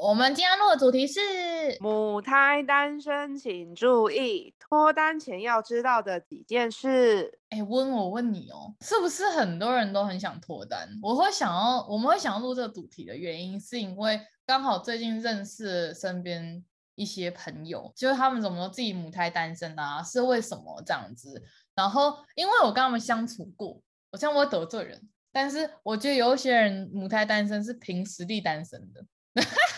[0.00, 1.20] 我们今天录的主题是
[1.80, 7.40] 母胎单身，请注意脱单前要知道的几件事。
[7.48, 10.88] 哎，温，我问你哦，是不是很多人都很想脱单？
[11.02, 20.00] 我会想要，我们会想要录这个主题的原因，是因为刚好最近认识身边一些朋友，就是他们怎么说自己母胎单身啊？
[20.00, 21.42] 是为什么这样子？
[21.74, 29.04] 然后因为我跟他们相处过，我这样我会得罪人，但是我觉得有一些人母胎单身是凭实力单身的。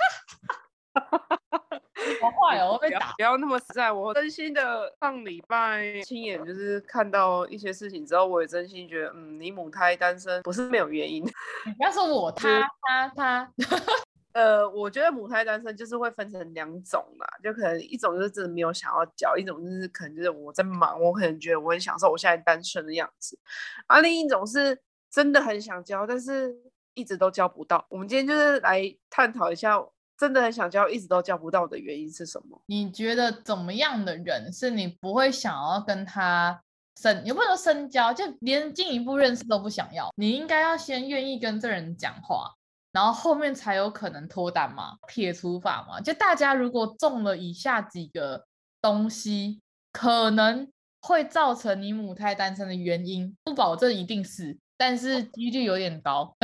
[0.92, 2.72] 好坏哦！
[2.72, 3.90] 我被打，不要那么实在。
[3.92, 11.22] 我真心的上礼拜亲眼就是看到一些事情之后，我也真心觉得，嗯，你母胎单身不是没有原因。
[11.66, 13.52] 你不要说我他他他，
[14.32, 23.38] 呃，我觉得母胎单身就是会分成两种啦，就可能一种就是真的没有想要交，一种就是可能就是我在忙，我可能觉得我很享受我现在单身的样子，
[23.86, 24.78] 啊另一种是
[25.10, 26.54] 真的很想交，但是
[26.94, 27.86] 一直都交不到。
[27.88, 29.80] 我们今天就是来探讨一下。
[30.20, 32.60] 真的很想交，一直都交不到的原因是什么？
[32.66, 36.60] 你觉得怎么样的人是你不会想要跟他
[37.00, 40.12] 深，也不能说深交，就连进一步认识都不想要？
[40.16, 42.52] 你应该要先愿意跟这人讲话，
[42.92, 44.98] 然后后面才有可能脱单嘛？
[45.08, 45.98] 撇除法嘛？
[46.02, 48.44] 就大家如果中了以下几个
[48.82, 56.36] 东西，可能会造成你母胎单身的原因，不保证一定是，但是几率有点高。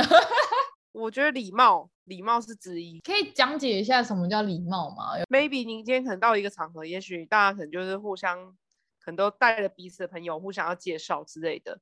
[0.97, 1.89] 我觉得礼貌。
[2.07, 8.45] 礼貌是之一，可以讲解一下什么叫礼貌吗？Maybe 您今天可能到一个场合，也许大家可能就是互相，
[9.01, 11.77] 可能都带了彼此的朋友，互相要介绍之类的。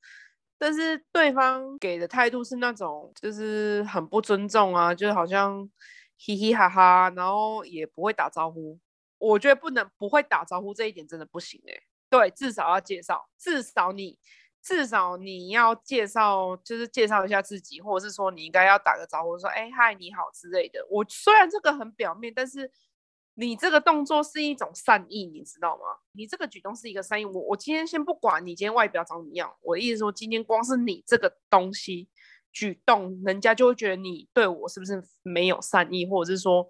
[0.58, 5.70] 但是对方给的态度是那种，就是很不尊重啊，就是好像
[6.18, 8.80] 嘻嘻哈哈，然后也不会打招呼。
[9.20, 11.84] 我觉得不能不会打招呼这一点真的不行哎、欸。
[12.10, 14.18] 对，至少要介绍，至少你。
[14.66, 20.84] 至少你要介绍，就是介绍一下自己，或者是说你应该要打个招呼，说“哎，嗨，你好”之类的。
[20.90, 22.72] 我虽然这个很表面，但是
[23.36, 25.84] 你这个动作是一种善意，你知道吗？
[26.14, 27.26] 你这个举动是一个善意。
[27.26, 32.10] 我我今天先不管你今天外表长怎么样，我的意思说，今天光是你这个东西
[32.52, 36.68] 举动，人家就会觉得你对我是不是没有善意，或者是说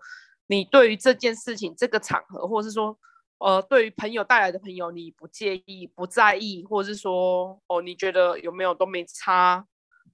[0.47, 2.99] 你对于这件事情、这个场合，或者是说。
[3.37, 9.65] 呃，对于朋友带来的朋友，你不介意、不在意，或者是说，哦，你觉得有没有都没差，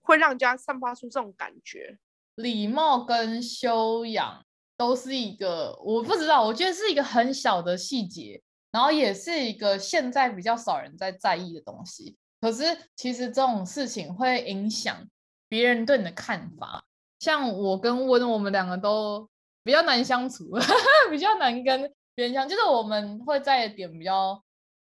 [0.02, 2.00] 会让人家散发出这种感觉。
[2.36, 4.44] 礼貌跟修养
[4.76, 12.18] 都是一个，我不知道，我觉得是一个很小的细节，然后也是一个现在比较少人在在意的东西。
[12.42, 12.64] 可是
[12.96, 15.08] 其实这种事情会影响
[15.48, 16.84] 别人对你的看法。
[17.20, 19.30] 像我跟温，我们两个都
[19.64, 20.50] 比较难相处，
[21.12, 21.94] 比较难跟。
[22.16, 24.42] 原相就是我们会在的点比较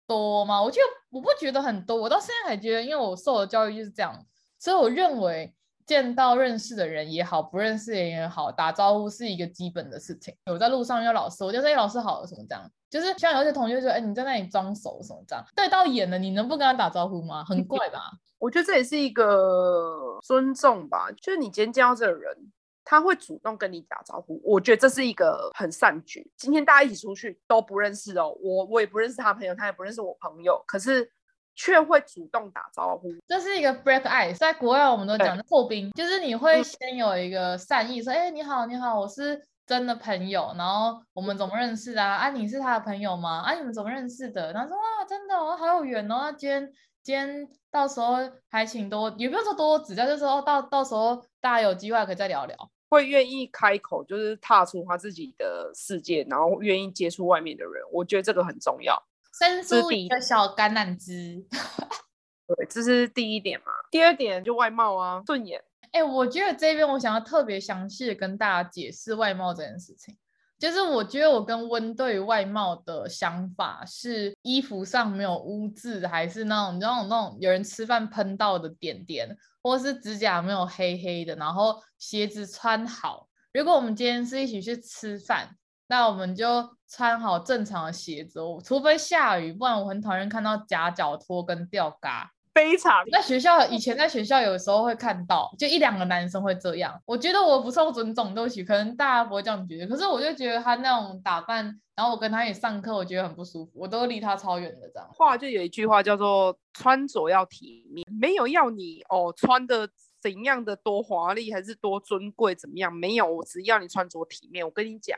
[0.08, 4.26] 多嘛，我觉得我不觉得很多，我到现在还觉得，因为我受的教育就是这样，
[4.60, 5.54] 所以我认为
[5.86, 10.36] 见到认识的人也好，不认识的人也好，打招呼是一个基本的事情。
[10.46, 17.44] 我在路上遇到老师，我就说：“哎，老师好，什么这样？”就是像有些同学说：“哎，你在那里装熟什么这样？”对到眼了，你能不跟他打招呼吗？
[17.44, 18.12] 很怪吧？
[18.40, 22.52] 我觉得这也是一个尊重吧，就是你今天见到这个人。
[22.86, 26.30] 他会主动跟你打招呼，我觉得这是一个很善举。
[26.38, 31.10] 今天大家一起出去都不认识哦，我我也不认识他朋友，他也不认识我朋友，可是
[31.56, 34.36] 却会主动打招呼，这是一个 break ice。
[34.38, 42.16] 在国外我们都讲的破冰，就是你会先有一个善意，说，哎，你好，你好，我是真的朋友，然后我们怎么认识的啊？
[42.16, 43.44] 啊，你是他的朋友吗？
[43.46, 44.52] 啊，你们怎么认识的？
[44.52, 46.74] 然后说，哇，真的哦，好有缘哦，今天
[47.04, 48.16] 今天到时候
[48.50, 52.58] 还请多，也不用说多多指教，就是说到到时候大家有机会可以再聊聊。
[52.94, 59.02] 会愿意开口，就是踏出他自己的世界，然后愿意接触外面的人，我觉得这个很重要。
[59.40, 61.44] 伸出一个小橄榄枝，
[62.48, 63.72] 对，这是第一点嘛。
[63.90, 65.60] 第二点就外貌啊，顺眼。
[65.92, 70.16] 哎、欸，我觉得这边我想要特别详细的跟大家解释外貌这件事情。
[70.64, 83.28] 就是我觉得我跟温对外貌的想法是衣服上没有污渍，还是那种那种那种有人吃饭喷到的点点，或是指甲没有黑黑的，然后鞋子穿好。
[83.52, 85.50] 如果我们今天是一起去吃饭，
[85.88, 92.32] 那我们就穿好正常的鞋子，除非下雨，不然我很讨厌看到夹脚拖跟吊嘎。
[92.54, 93.04] 非常。
[93.12, 97.02] 在学校以前在学校有时候会看到，就一两个男生会这样。
[97.06, 99.88] 我觉得我不受尊重，对不起，可能大家不会这样觉得。
[99.88, 101.66] 可是我就觉得他那种打扮，
[101.96, 105.10] 然后我跟他也上课，我觉得很不舒服，我都离他超远的这样。
[105.12, 109.90] 话就有一句话叫做“穿着要体面”，没有要你哦穿的
[110.22, 114.66] 怎样的多华丽还是多尊贵怎么样，没有，我只要你穿着体面。
[114.66, 115.18] 我跟你讲，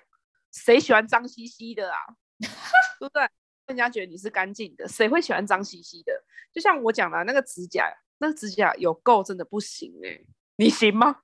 [0.51, 1.97] 谁喜欢脏兮兮的啊？
[2.99, 3.29] 对不对？
[3.67, 6.13] 人家觉得你是干净的，谁会喜欢脏兮兮的？
[6.53, 10.21] 就像我讲的，那个指甲，那个指甲有够真的不行哎、
[10.57, 11.17] 你行吗？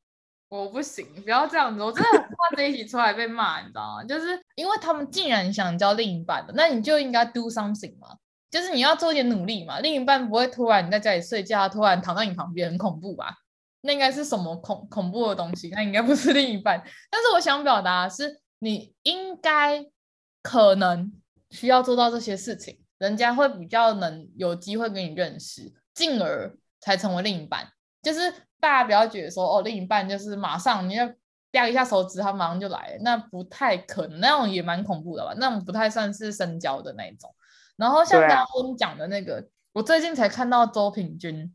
[0.50, 4.04] 我不行，不要这样子，我真的很怕这一起出来被骂，你知道吗？
[4.04, 8.18] 就是因为他们竟然想交另一半的，那你就应该 do something 嘛，
[8.50, 9.80] 就是你要做一点努力嘛。
[9.80, 13.38] 另一半不会突然你在家里睡觉，突然躺在你旁边，很恐怖吧？
[13.84, 15.70] 那应该是什么恐恐怖的东西？
[15.70, 16.84] 那应该不是另一半。
[17.10, 19.86] 但是我想表达是，你应该
[20.42, 21.14] 可能。
[21.52, 27.68] 需要做到这些事情，人家会比较能有机会跟你认识，进而才成为另一半。
[28.02, 31.08] 就是大家不要觉得说，哦，另一半就是马上你要
[31.52, 35.34] 掉一下手指，他马上就来，那不太可能，那种也蛮恐怖的吧？
[35.38, 37.30] 那种不太算是深交的那一种。
[37.76, 39.44] 然后像刚刚我们讲的那个，啊、
[39.74, 41.54] 我最近才看到周品君。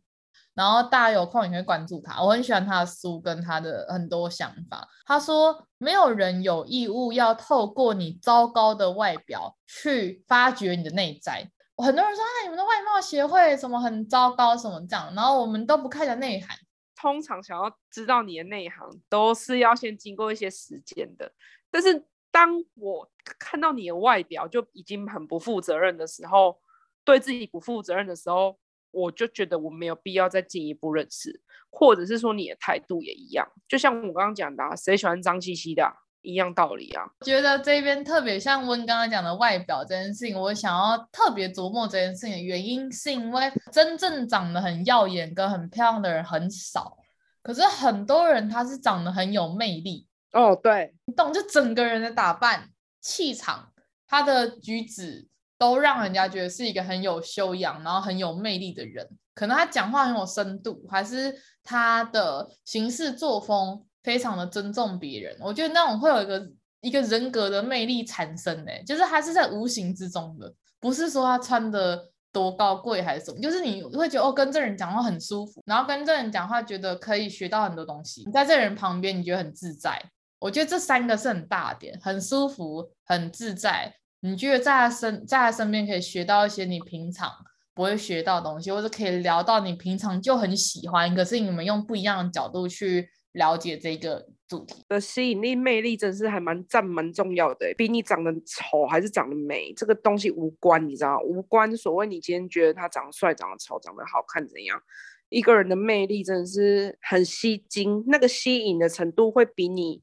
[0.57, 4.89] 然后大家有空也可以关注他，我很喜欢他的书跟他的很多想法。
[5.05, 11.51] 他说，没有人有义务要透过你糟糕的外表去发掘你的内在。
[11.77, 16.57] 很多人说啊，你们的外貌协会什么很糟糕什么这样，然后我们都不看你的内涵。
[16.99, 21.31] 通常想要知道你的内涵，都是要先经过一些时间的。
[21.71, 23.07] 但是当我
[23.39, 26.59] 看到你的外表就已经很不负责任的时候，
[27.05, 28.59] 对自己不负责任的时候。
[28.91, 31.41] 我就觉得我没有必要再进一步认识，
[31.71, 35.93] 或者是说你的态度也一样，就像我刚刚讲的，啊，谁喜欢脏兮兮的，啊，
[36.23, 37.05] 一样道理啊。
[37.25, 46.97] 觉得这边特别像温刚刚讲的外表这件事情，我想要特别琢磨这件事情的原因，是因为真正长得很耀眼跟很漂亮的人很少，
[47.43, 53.73] 可是很多人他是长得很有魅力哦，对，你懂，就整个人的打扮、气场、
[54.07, 55.29] 他的举止。
[55.59, 59.09] 都让人家觉得是一个很有修养，然后很有魅力的人。
[59.35, 65.37] 可能他讲话很有深度，还是他的行事作风非常的尊重别人。
[65.41, 66.51] 我觉得那种会有一个
[66.81, 78.23] 一个人格的魅力产生呢，就是他是在无形之中的，不是说他穿的多高贵还是什么，就是你会觉得哦，跟这人讲话很舒服，然后跟这人讲话觉得可以学到很多东西。
[78.27, 80.01] 你在这人旁边，你觉得很自在。
[80.39, 83.95] 我觉得这三个是很大点，很舒服，很自在。
[84.21, 87.31] 你觉得在他身在他身边可以学到一些你平常
[87.75, 97.75] 不会学到的东西，或者可以聊到你平常就很喜欢，可是你们用不一样的角度去了解这个主题的吸引力、魅力，真是还蛮占蛮重要的。
[97.77, 101.21] 比你长得丑还是长得美，这个东西无关，你知道？
[101.21, 104.81] 无关所谓你今天觉得他长得帅、长得丑、长得好看怎样，
[105.29, 110.01] 一个人的魅力真的是很吸睛，那个吸引的程度会比你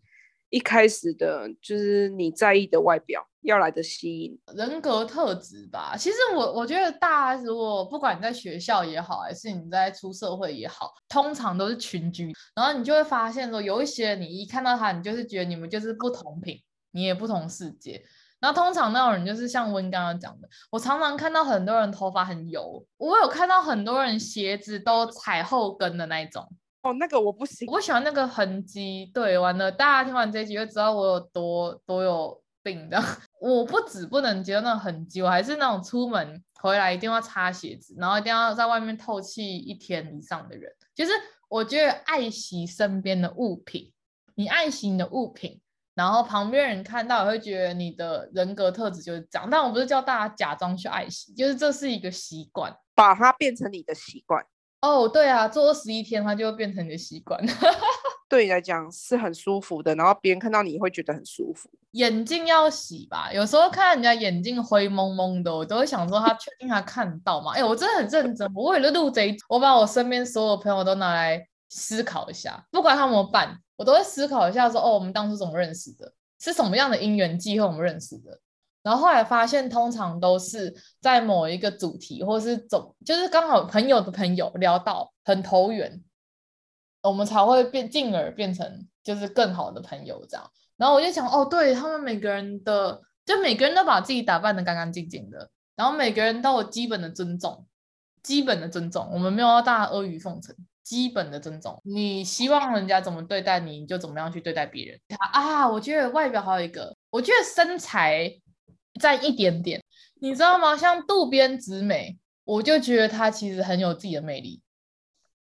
[0.53, 3.27] 一开始的就是你在意的外表。
[3.43, 5.97] 要来的吸引人格特质吧。
[5.97, 16.57] 其实我我觉得大家如果不管你在学校也好，还是你在出社会也好，通常都是群居，然后你就会发现说，有一些你一看到他，你就是觉得你们就是不同频，
[16.91, 18.01] 你也不同世界。
[18.39, 26.47] 然后通常那种人就是像温刚刚讲的，我常常看到很多人头发很油，我有看到很多人鞋子都踩后跟的那一种。
[26.83, 29.09] 哦，那个我不行，我喜欢那个痕迹。
[29.13, 32.43] 对，完了，大家听完这一集就知道我有多多有。
[32.65, 32.97] 病的，
[33.41, 40.71] 我不止不能接受那种痕迹，我还是那种出门回来一定要擦鞋子，然后一定要在外面透气一天以上的人。
[40.95, 41.11] 就是
[41.49, 43.91] 我觉得爱惜身边的物品，
[44.35, 45.59] 你爱惜你的物品，
[45.93, 49.49] 然后旁边人看到也会觉得你的人格特质就是这样。
[49.51, 54.45] 但我不是叫大家假装去爱惜，就是这是一个习惯，把它变成你的习惯。
[54.83, 57.41] 哦，对啊，做二十一天它就会变成你的习惯。
[58.27, 61.69] 对你来讲是很舒服的，然后别人看到你会觉得很舒服。
[61.91, 67.53] 眼镜要洗吧，有时候看到人家眼镜灰蒙蒙的，我都会想说他确定他看到吗？
[67.53, 76.11] 哎，我真的很认真，我为了录这一，我把我身边所有朋友都拿来思考一下，不管他们怎么办，我都会思考一下说，哦，我们当初怎么认识的，
[76.41, 78.37] 是什么样的因缘际会我们认识的，
[78.83, 86.03] 然后后来发现，通常都是在某一个主题，或是总就是刚好朋友的朋友聊到很投缘。
[87.01, 90.51] 我们才会变，进而变成就是更好的朋友这样。
[90.77, 97.65] 然后我就想，哦，对他们每个人的，就每个人都把自己打扮得干干净净的，然后每个人都有基本的尊重，
[98.21, 99.09] 基本的尊重。
[99.11, 101.77] 我们没有要大阿谀奉承，基本的尊重。
[101.83, 104.99] 你希望人家怎么对待你，你就怎么样去对待别人。
[105.33, 108.33] 啊，我觉得外表还有一个，我觉得身材
[108.99, 109.83] 占一点点，
[110.15, 110.75] 你知道吗？
[110.77, 112.17] 像渡边直美。
[112.45, 114.61] 我就觉得她其实很有自己的魅力。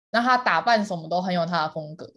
[0.10, 2.12] 那她打扮什么都很有她的风格。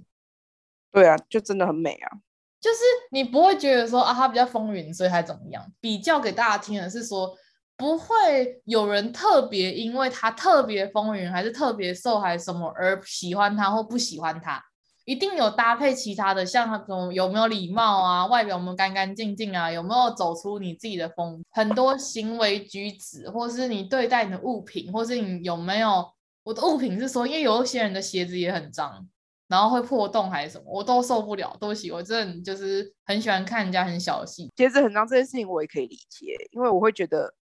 [0.91, 2.19] 对啊，就真的很美啊。
[2.59, 2.79] 就是
[3.11, 5.71] 你不会觉得说啊，她比较风云，所以她怎么样？
[5.81, 7.37] 比较给大家听的是说，
[7.77, 14.65] 不会有人特别因为她特别风云，还是特别瘦，还是什么而喜欢她或不喜欢她。
[15.11, 26.09] 一定有搭配其他的，像那种有没有礼貌啊，外表有没有干干净净啊，有没有走出你自己的风，很多行为举止，或是你对待你的物品，或是你有没有
[26.45, 29.09] 我的物品是说，因为有一些人的鞋子也很脏，
[29.49, 37.35] 然后会破洞还是什么，我都受不了，对不起，我真的就是很喜欢看人家很小心，鞋子很脏这件事情我也可以理解，因为我会觉得，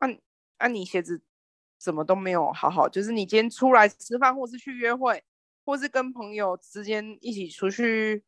[0.00, 0.08] 啊
[0.58, 1.22] 啊你鞋子
[1.78, 5.22] 怎么都没有好好，就是你今天出来吃饭或是去约会。
[5.66, 8.22] 或是跟朋友之间一起出去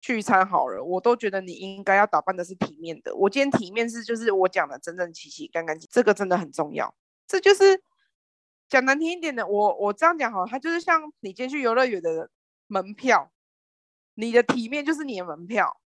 [0.00, 3.14] 聚餐好了，我都觉得你应该要打扮的是体面的。
[3.14, 6.92] 我今天体面是就是我讲的整整齐齐、干干净，这个真的很重要。
[7.24, 7.80] 这就是
[8.68, 12.28] 讲难听一点的，我我这样讲好，它就是像你今天去游乐园的
[12.66, 13.30] 门票，
[14.14, 15.80] 你的体面就是你的门票，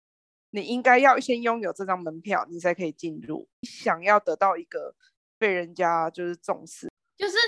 [0.51, 3.49] 你应该要先拥有这张门票，你才可以进入。
[3.63, 4.95] 想要得到一个
[5.39, 6.89] 被人家就是重视。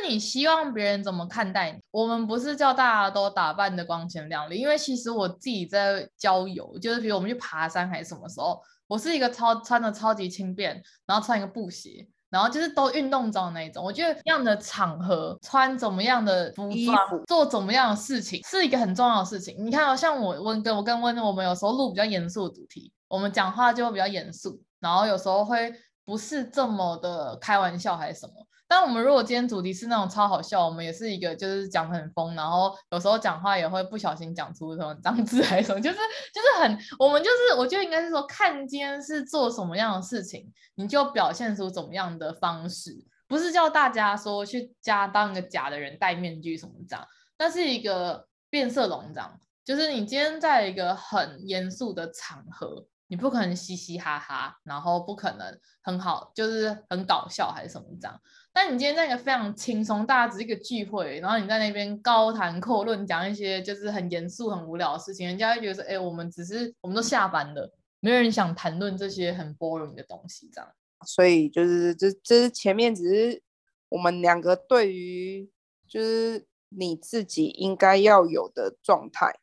[0.06, 1.78] 就是你希望别人怎么看待你？
[1.90, 13.84] 我们不是叫大家都打扮的光鲜亮丽，因为其实我自己在郊游，就是比如我们去爬山还是什么时候，我是一个超穿的超级轻便，然后穿一个布鞋，然后就是都运动装那一种。
[13.84, 19.56] 我觉得这样的场合穿怎么样的服装，做怎么样的事情，是一个很重要的事情。
[19.58, 28.34] 你看，哦像我温哥我跟温，我们有时候录比较严肃的主题，我们讲话就会比较严肃，然后有时候会不是这么的开玩笑还是什么。
[28.68, 35.96] 但我们如果今天主题是那种超好笑，我们也是一个就是讲很疯，然后有时候讲话也会不小心讲出什么脏字还是什么，就是
[36.35, 47.06] 就是很我们就是我觉得应该是说，看今天是做什么样的事情，你就表现出怎么样的方式，不是叫大家说去加当个假的人戴面具什么这样，
[47.38, 52.85] 那是一个变色龙这样，就是你今天在一个很严肃的场合。
[53.08, 58.20] 你不可能嘻嘻哈哈，然后不可能很好，就是很搞笑还是什么这样。
[58.52, 70.70] 但你今天在一个非常轻松，大家只是一个聚会，然后你在那边高谈阔论，讲一些就是很严肃、很无聊的事情，人家会觉得说：“哎，我们只是我们都下班了，没有人想谈论这些很 boring 的东西。”这样。
[71.06, 73.42] 所以就是这这是前面只是
[73.90, 75.48] 我们两个对于
[75.86, 79.38] 就是你自己应该要有的状态。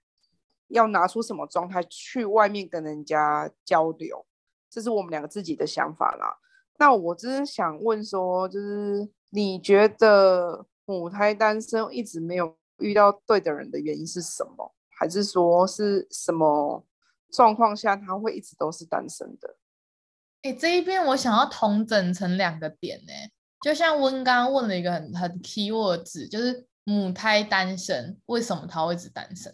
[0.74, 4.26] 要拿出什么状态去外面跟人家交流，
[4.70, 6.36] 这是我们两个自己的想法啦。
[6.80, 14.74] 那我只是想问说，就是你觉得母胎单身一直没有遇到对的人的原因是什么？
[14.90, 16.84] 还是说是什么
[17.32, 19.56] 状况下他会一直都是单身的？
[20.42, 23.14] 哎、这一边我想要统整成两个点呢、
[23.62, 29.54] 就像温刚刚问了一个很很 key word 字，就是母胎单身，为什么他会一直单身？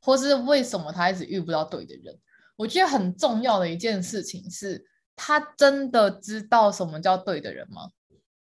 [0.00, 2.18] 或是为什么他一直遇不到对的人？
[2.56, 7.90] 我觉得很重要的一件事情是，他真的知道什么叫对的人吗？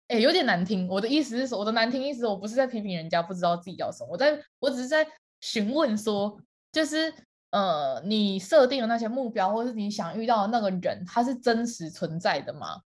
[0.09, 0.87] 哎，有点难听。
[0.89, 5.07] 我的意思是说，我的难听意思，我不是在批评人家不知道自己要什么，我在我只是在
[5.41, 6.39] 询问说，
[6.71, 7.11] 就是
[7.51, 12.83] 呃，你设定的那些目标，或是你想遇到的那个人，他是真实存在的吗？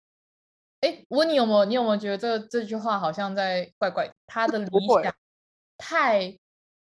[0.79, 4.09] 哎，我问你有没有，你有没有觉得这这句话好像在怪怪？
[4.25, 5.13] 他的理想
[5.77, 6.39] 太。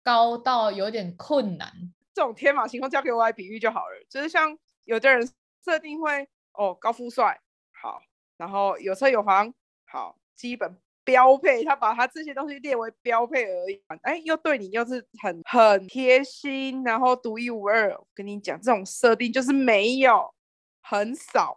[0.09, 1.71] 高到有点困难，
[2.15, 4.07] 这种天马行空交给我来比喻就好了。
[4.09, 5.31] 就是像有的人
[5.63, 7.39] 设定会哦，高富帅
[7.83, 8.01] 好，
[8.39, 9.53] 然后有车有房
[9.85, 13.83] 好，基本标配，他把他这些东西列为标配而已。
[14.01, 17.95] 哎，又对你又是很很贴心，然后独一无二。
[17.95, 20.35] 我跟你讲，这种设定就是没有，
[20.81, 21.55] 很少，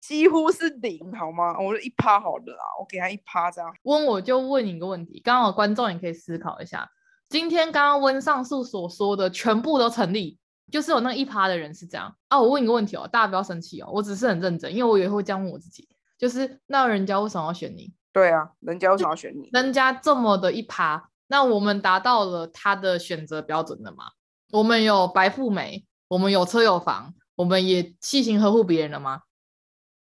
[0.00, 1.58] 几乎是零，好吗？
[1.58, 3.74] 我就一趴好了啊，我给他一趴这样。
[3.82, 6.88] 问我就问你一个问题，刚好观众也可以思考一下。
[7.28, 10.38] 今天刚刚温上述所说的全部都成立，
[10.72, 12.40] 就是有那一趴的人是这样啊。
[12.40, 17.92] 我问一个问题哦，大家不要生气哦，我只是很认真，因为我也会这样问我自己，就是那人家为什么要选你？
[18.14, 19.50] 对啊，人家为什么要选你？
[19.52, 24.04] 人家这么的一趴，那我们达到了他的选择标准了吗？
[24.50, 29.20] 我们有白富美，我们有车有房，我们也细心呵护别人了吗？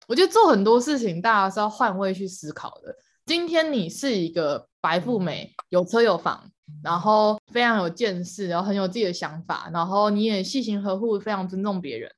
[0.07, 2.95] 我觉得做很多事情，大家是要换位去思考的。
[3.25, 6.49] 今天你是一个白富美，有车有房。
[6.83, 12.11] 然后非常有见识，然后很有自己的想法，然后你也细心呵护，非常尊重别人。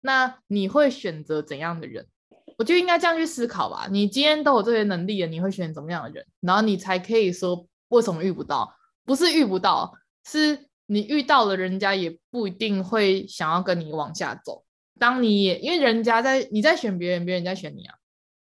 [0.00, 2.06] 那你会选择怎样的人？
[2.58, 3.88] 我就应该这样去思考吧。
[3.90, 6.26] 你今天都有这些能力了，你会选怎么样的人？
[6.40, 8.74] 然后你才可以说为什么遇不到？
[9.04, 9.92] 不是遇不到，
[10.24, 14.64] 是你遇到了，人家也不一定会想要跟你往下走。
[14.98, 17.94] 当你也因为人家在你在选别人，别人在选你啊。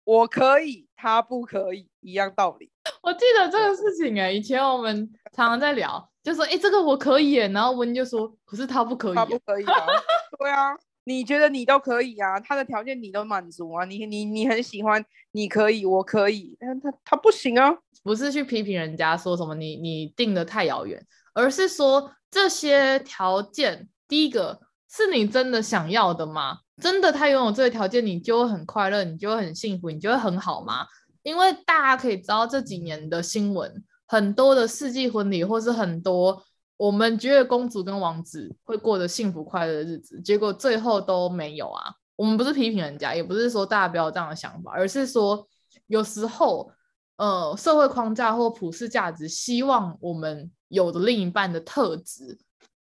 [0.03, 2.69] 我可以他不可以，一样道理。
[3.01, 9.85] 我记得这个事情哎、欸，以前我们常常在聊，就说哎、欸，这个我可以，然后温就说，可是他不可以，他不可以啊。
[10.39, 10.75] 对啊，
[11.05, 17.77] 你觉得你都可以啊，他的条件你都满足啊，你你你很喜欢，你可以，我可以，但他他不行啊。
[18.03, 26.59] 不是去批评人家说什么你你定的太遥远，而是说这些条件，第一个是你真的想要的吗？
[26.81, 30.85] 真的他拥有这个条件，你就会很快乐，你就会很幸福，你就会很好吗？
[31.23, 36.43] 因为大家可以知道这几年的新闻，很多的世纪婚礼，或是很多
[36.77, 41.93] 我们觉得公主跟王子会过得幸福快乐的日子，结果最后都没有啊。
[42.15, 45.47] 我们不是批评人家，也不是说大家不要这样的想法，而是说
[45.87, 46.71] 有时候。
[47.17, 52.37] 呃，社会框架或普世价值，希望我们有的另一半的特质，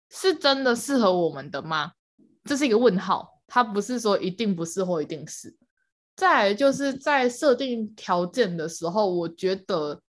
[0.09, 1.91] 是真的适合我们的吗？
[2.45, 5.53] 这是一个问号，它不是说一定不是或一定是。
[6.15, 10.01] 再来就是在设定条件的时候，我觉得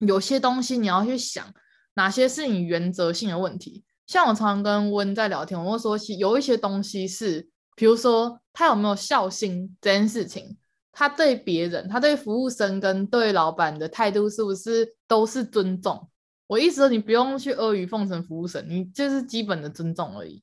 [0.00, 1.46] 有些东西你要去想，
[1.94, 3.84] 哪些是你原则性的问题。
[4.08, 10.58] 像我常常跟温在聊天，我会说，有一些东西是，比如说他有没有孝心这件事情。
[10.96, 16.08] 他对别人，他对服务生跟对老板的态度是不是都是尊重？
[16.48, 20.42] 我意思说，你不用去阿谀奉承服务生，你就是基本的尊重而已。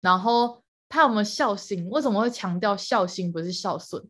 [0.00, 1.88] 然后他有没有孝心？
[1.88, 4.06] 为什么会强调孝心不是孝顺？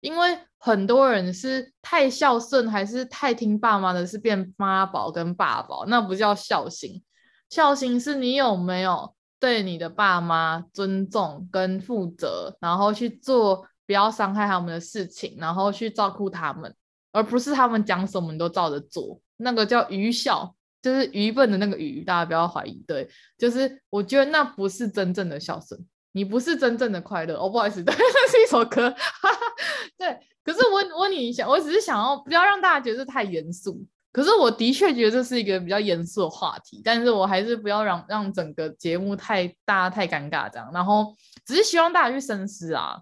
[0.00, 7.02] 因为很多人是太孝顺，还是太听爸妈的，是变妈宝跟爸宝，那不叫孝心。
[7.50, 13.66] 孝心是你有没有对你的爸妈尊重跟负责，然后去做。
[13.86, 16.72] 不要伤害他们的事情，然后去照顾他们，
[17.10, 22.84] 而不是他们讲什么你都照着做，那个叫愚孝，就是愚笨的那个愚，大家不要怀疑。
[22.86, 27.34] 对，就是我觉得那不是真正的孝顺，你不是真正的快乐。
[27.36, 28.94] 哦，不好意思， 对，那是一首歌。
[29.98, 43.00] 对，可是我我你一下，我只是想要不要让大家觉得太严肃，可是我的确觉得这是一个比较严肃的话题，但是我还是不要让让整个节目太大家太尴尬这样，然后只是希望大家去深思啊。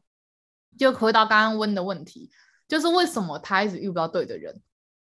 [0.79, 2.31] 就回到刚刚温的问题，
[2.69, 4.61] 就是为什么他一直遇不到对的人？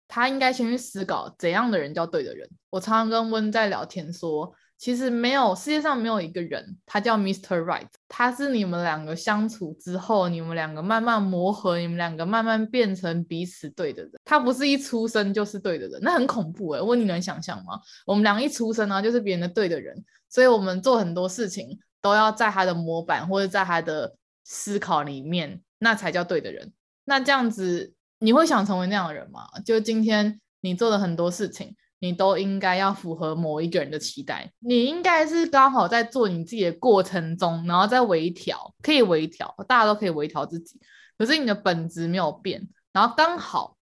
[0.09, 2.51] 他应该先去思考怎样的人叫对的人。
[2.71, 7.63] 我常常跟温在聊天说，其实没有世界上没有一个人，他叫 Mr.
[7.63, 14.13] Right，他是你们两个相处之后，你们两个慢慢磨合，你们两个慢慢变成彼此对的人。
[14.25, 16.81] 他不是一出生就是对的人，那很恐怖诶。
[16.81, 17.79] 问你能想象吗？
[18.07, 24.17] 我们两个一出生呢，就是别人的对的人，所以我们做很多事情都要在他的模板或者在他的。
[24.43, 26.73] 思考里面，那才叫对的人。
[27.05, 29.47] 那这样子，你会想成为那样的人吗？
[29.65, 34.53] 就今天你做的很多事情，你都应该要符合某一个人的期待。
[34.59, 40.81] 你应该是刚好在做你自己的过程中，然后再微调，可以微调，大家都可以微调自己。
[41.17, 43.77] 可是你的本质没有变，然后刚好。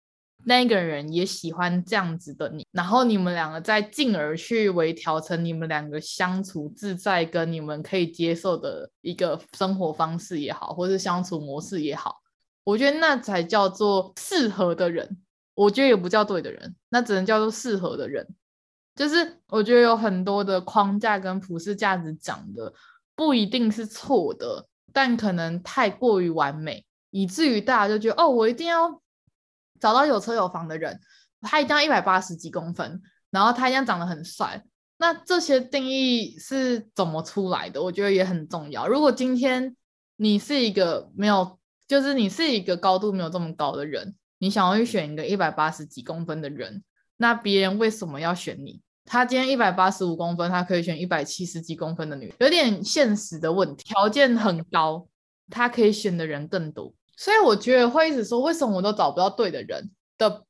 [0.45, 12.19] 那个人也喜欢这样子的你，然后你们两个再进而去微调成你们两个相处自在跟你们可以接受的一个生活方式也好，或是相处模式也好，
[12.63, 15.19] 我觉得那才叫做适合的人。
[15.59, 18.27] 我觉得也不叫对的人，那只能叫做适合的人。
[18.95, 22.73] 就是我觉得有很多的框架跟普世价值讲的
[23.15, 29.01] 不一定是错的，但可能太过于完美，以至于大家就觉得哦，我一定要。
[29.81, 30.99] 找到有车有房的人，
[31.41, 34.61] 他一定要一百八十几公分，然后他一样长得很帅。
[34.97, 37.81] 那这些定义是怎么出来的？
[37.81, 38.89] 我觉得也很重要。
[38.89, 39.77] 如果今天
[40.17, 46.83] 你是一个没有，就是你是一个高度没有这么高的人，你想要去选一个一百八十几公分的人，
[47.17, 48.81] 那别人为什么要选你？
[49.05, 53.85] 他今天一百八十五公分，他可以选一百七十几公分的女，有点现实的问题。
[53.85, 55.09] 条件很高，
[55.51, 56.93] 他可以选的人更多。
[57.17, 60.45] 所以我觉得会一直说，为什么我都找不到对的人的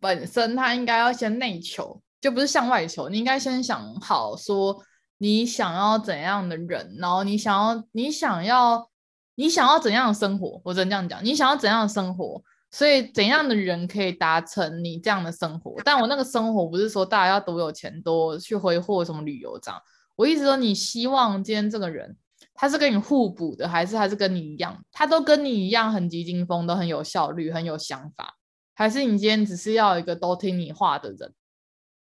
[0.00, 3.08] 本身，他应该要先内求，就不是向外求。
[3.10, 4.82] 你应该先想好，说
[5.18, 8.88] 你想要怎样的人，然后你想要你想要
[9.34, 10.60] 你想要怎样的生活。
[10.64, 15.76] 我只能这样讲，你想要怎样的生活，所以怎样的人可以达成你这样的生活。
[15.84, 19.80] 但我那个生活不是说大家要多有钱，多去挥霍什么旅游这样。
[20.16, 22.16] 我意思说，你希望今天这个人。
[22.60, 24.84] 他是跟你互补的，还是还是跟你一样？
[24.90, 28.34] 他都跟你一样很急惊风，都很有效率，很有想法，
[28.74, 31.32] 还是你今天只是要一个都听你话的人？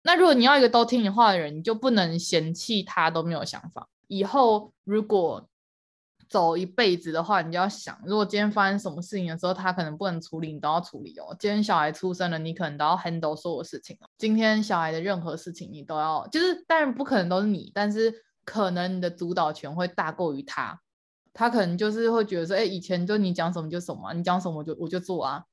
[0.02, 3.88] 那如果你要一个都听你话的人，你就不能嫌弃他都没有想法。
[4.08, 5.48] 以后如果
[6.30, 11.36] 走一辈子的话，你就要想，如果今天发生什么事情的时候，他可能不能处理，你都要处理哦。
[11.40, 14.10] 今天小孩出生了，你可能都要 handle 所有事情哦。
[14.18, 18.24] 今天小孩的任何事情，你都要，就是当然不可能都是你，但是。
[18.48, 20.80] 可能你的主导权会大过于他，
[21.34, 25.44] 他可能就是会觉得说，哎，以前就你讲什么就什么，你讲什么就我就做啊。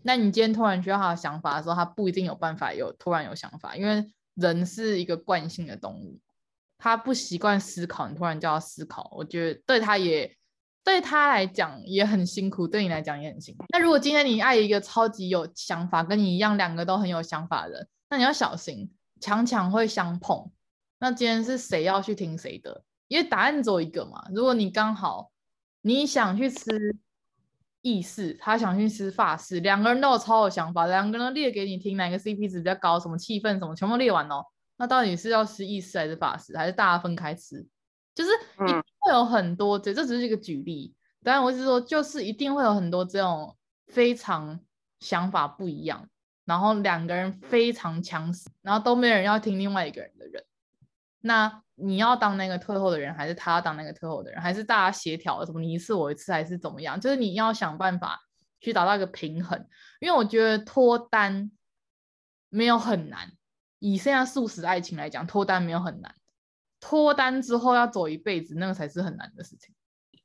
[0.00, 6.18] 那你今天突然需要他的想法的时候，他不一定有办法有突然有想法，因为人是一个惯性的动物，
[6.78, 10.34] 他不习惯思考，你突然叫他思考，我觉得对他也
[10.84, 13.64] 对他来讲也很辛苦，对你来讲也很辛苦。
[13.70, 20.50] 那如果今天你爱一个超级有想法，跟你一样两个都很有想法的人，那你要小心，强强会相碰。
[21.00, 22.82] 那今天是谁要去听谁的？
[23.08, 24.24] 因为答案只有一个嘛。
[24.34, 25.30] 如果你刚好
[25.82, 26.96] 你想去吃
[27.82, 34.44] 意式，他想去吃法式，两个人都有超有想法，两个人都列给你听，哪个 CP 值比较高，什么气氛什么，全部列完哦。
[34.78, 37.66] 那到底是要吃意式还是法式，还是大家分开吃？
[38.14, 40.94] 就是一定会有很多，这、嗯、这只是一个举例。
[41.22, 43.56] 当然我是说，就是一定会有很多这种
[43.88, 44.58] 非常
[45.00, 46.08] 想法不一样，
[46.44, 50.44] 然后两个人非常强势，然后都没有人要听另外一个人的人。
[51.20, 57.00] 那你要当那个退后的人，还是他要当那个退后的人，还是大家协调什么你一次我一次，还是怎么样？
[57.00, 58.20] 就是你要想办法
[58.60, 59.66] 去达到一个平衡。
[60.00, 61.50] 因为我觉得脱单
[62.48, 63.32] 没有很难，
[63.78, 66.14] 以现在速食爱情来讲，脱单没有很难。
[66.80, 69.74] 脱单之后要走一辈子，那个才是很难的事情。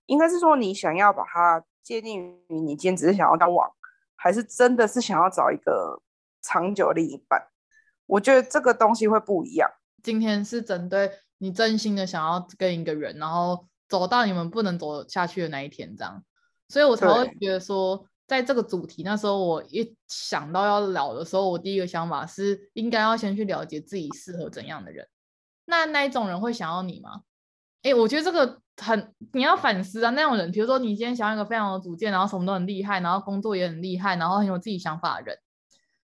[0.05, 3.71] 应该是说你想要把它界定于你今天只是想要交往，
[4.15, 6.01] 还是真的是想要找一个
[6.41, 7.41] 长久的另一半？
[8.05, 9.69] 我觉得这个东西会不一样。
[10.03, 16.23] 今天是针对你真心的想要跟一个人，然后走到你们不能走下去的那一天，这样，
[16.67, 25.07] 所以我才会觉得说，在这个主题那时候，我一想到要聊的时候，我第一个想法是应该要先去了解自己适合怎样的人。
[25.65, 27.21] 那那一种人会想要你吗？
[27.83, 30.09] 诶，我觉得这个很你要反思啊。
[30.11, 35.37] 那种人，比如说你今天想要一个非常有主见，然后什么都很厉害，然后工作也很厉害，然后很有自己想法的人，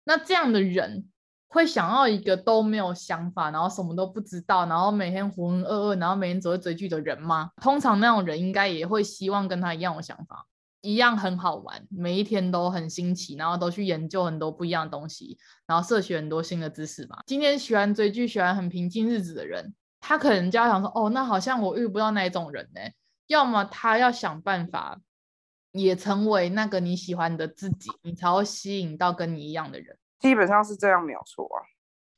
[0.05, 1.09] 那这样的人。
[1.47, 7.53] 会想要一个都没有想法，然后什么都不知道，然后每天浑浑噩噩，然后每天只会追剧的人吗？
[7.63, 10.45] 通常那种人应该也会希望跟他一样有想法，
[10.85, 17.23] 一样很好玩，每一天都很新奇，然后都去研究很多不一样的东西，然后摄取很多新的知识嘛。
[17.27, 22.81] 今天喜欢追剧、喜欢很平静日子的人，他可能就要想说，哦，那好像我遇不到那一种人呢。
[23.27, 25.01] 要么他要想办法，
[25.73, 29.97] 也成为那个你喜欢的自己，你才会吸引到跟你一样的人。
[30.21, 31.65] 基本上是这样，没有错啊。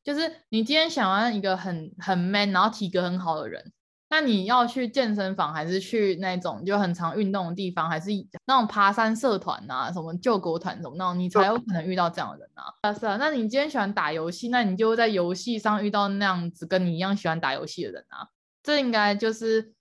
[0.03, 3.73] 就是你今天想要一个很很 man，然后体格很好的人，
[4.09, 8.11] 那你要去健身房，还是去那种就很常运动的地方，还是
[8.47, 12.73] 那种爬山社团啊，什么救国团什么那种，你才有可能遇到这样的人啊。
[12.83, 18.29] 啊是啊，那你今天喜欢打游戏，那你就会在游戏上遇到那样子跟你一样喜欢打游戏的人啊。
[18.63, 19.73] 这应该就是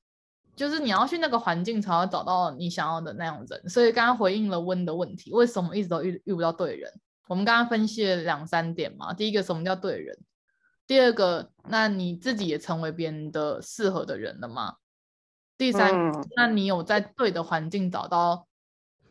[0.56, 3.70] 就是你要去那个环境，才会找到你想要的那样人。
[3.70, 6.92] 所以刚刚回应了温的问题，为什么一直都遇遇不到对的人？
[7.28, 10.18] 我们刚刚分析了两三点嘛，第一个什么叫对人？
[10.88, 14.76] 第二个，那你自己也成为别人的适合的人了吗？
[15.58, 18.45] 第三，嗯、那你有在对的环境找到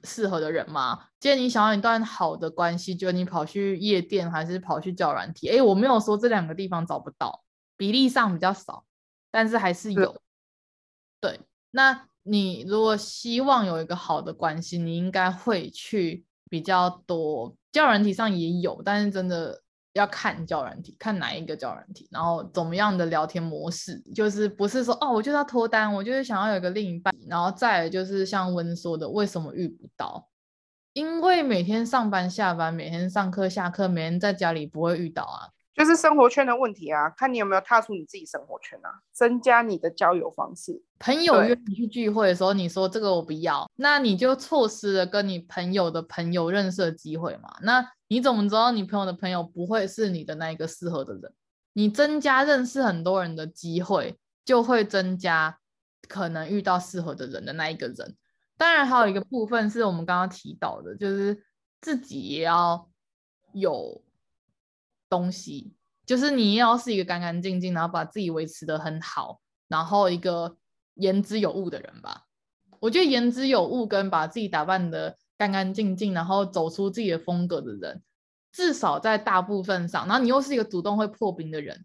[0.02, 1.06] 适合的人吗？
[1.18, 5.48] 既然你想要一段好的关系，就你跑去夜店还是跑去教软体？
[5.48, 7.42] 哎，我没有说这两个地方找不到，
[7.76, 8.84] 比例上比较少，
[9.30, 10.12] 但是还是有。
[10.12, 10.20] 是
[11.20, 17.56] 对，那你如果希望有一个好的关系，你应该会去比较多。
[17.72, 19.62] 教软体上也有，但是真的
[19.94, 30.28] 要看交友软体，看哪一个交友软体，然后怎么样的聊天模式，就是不是说哦，我就是要脱单，我就是想要有一个另一半，然后再来就是像温说的，为什么遇不到？
[30.92, 35.50] 因为每天上班下班，每天上课下课，每天在家里不会遇到啊。
[35.74, 40.80] 就是生活圈的问题啊，看你有没有踏出你自己生活圈啊，增加你的交友方式。
[41.00, 47.56] 朋友约你去聚会的时候，你说这个我不要，那你就错失了跟你朋友的朋友认识的机会嘛。
[47.62, 51.34] 那你怎么知道你朋友的朋友不会是你的那一个适合的人？
[51.72, 55.58] 你增加认识很多人的机会，就会增加
[56.08, 58.16] 可能遇到适合的人的那一个人。
[58.56, 61.44] 当然，还有一个部分是我们刚刚提到的，就是
[61.80, 62.88] 自己也要
[63.52, 64.00] 有。
[65.06, 65.72] 东西
[66.04, 70.56] 就是你要是一个干干净净，然后把自己维持的很好，然后一个
[70.94, 72.24] 言之有物的人吧。
[72.80, 78.02] 我觉得言之有物跟把自己打扮得干干净净，然后走出自己的风格的人，
[78.52, 81.84] 至少在大部分上，然后你又是一个主动会破冰的人，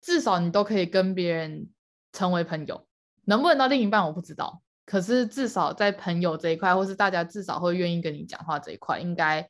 [0.00, 1.68] 至少你都可以跟别人
[2.12, 2.86] 成为朋友。
[3.24, 9.48] 能不能到另一半我不知道，可是至少在朋友这一块，或是大家至少会愿意跟你讲话这一块，应该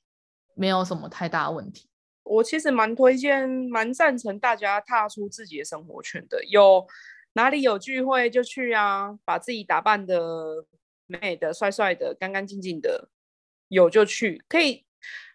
[0.54, 1.88] 没有什么太大问题。
[2.24, 6.44] 我其实蛮推荐、蛮赞成大家踏出自己的生活圈的。
[6.44, 6.86] 有
[7.32, 10.64] 哪里有聚会就去啊，把自己打扮的
[11.06, 13.08] 美美的、帅帅的、干干净净的，
[13.72, 14.44] 有就去。
[14.48, 14.84] 可以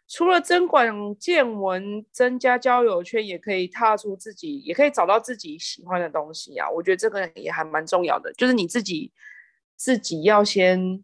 [0.07, 6.69] 除了增广见闻、增加交友圈，也可以踏出自己，也可以找到自己喜欢的东西啊。
[6.69, 9.11] 我觉得这个也还蛮重要的，就是你自己
[9.75, 11.03] 自己要先，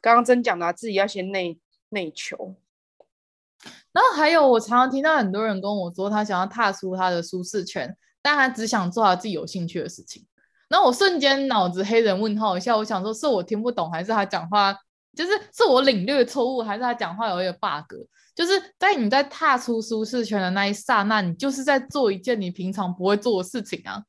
[0.00, 1.58] 刚刚真讲的，自己要先内
[1.88, 2.56] 内求。
[3.92, 10.26] 然后还有，我常常听到很多人跟我说，他想要踏出他的舒适圈，但他只想做他自己有兴趣的事情。
[10.68, 14.76] 那我瞬间脑子黑人问号一下，我想说是我听不懂，还是他讲话
[15.20, 17.92] 就是是我领略错误，还是他讲话有一个 bug？
[18.34, 24.02] 就是在你在踏出舒适圈的那一刹那，你就是在做一件你平常不会做的事情啊。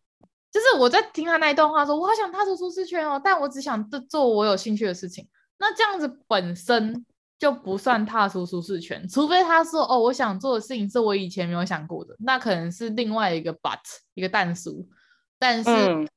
[0.49, 5.27] 就是我在听他那一段话说，我好想踏出舒适圈哦，但我只想做我有兴趣的事情。
[5.59, 7.05] 那这样子本身
[7.37, 13.79] 就不算踏出舒适圈，除非他说哦，我想做的事情是我以前没有想过的，那可能是另外一个 but
[14.13, 14.87] 一个但书。
[15.37, 15.71] 但是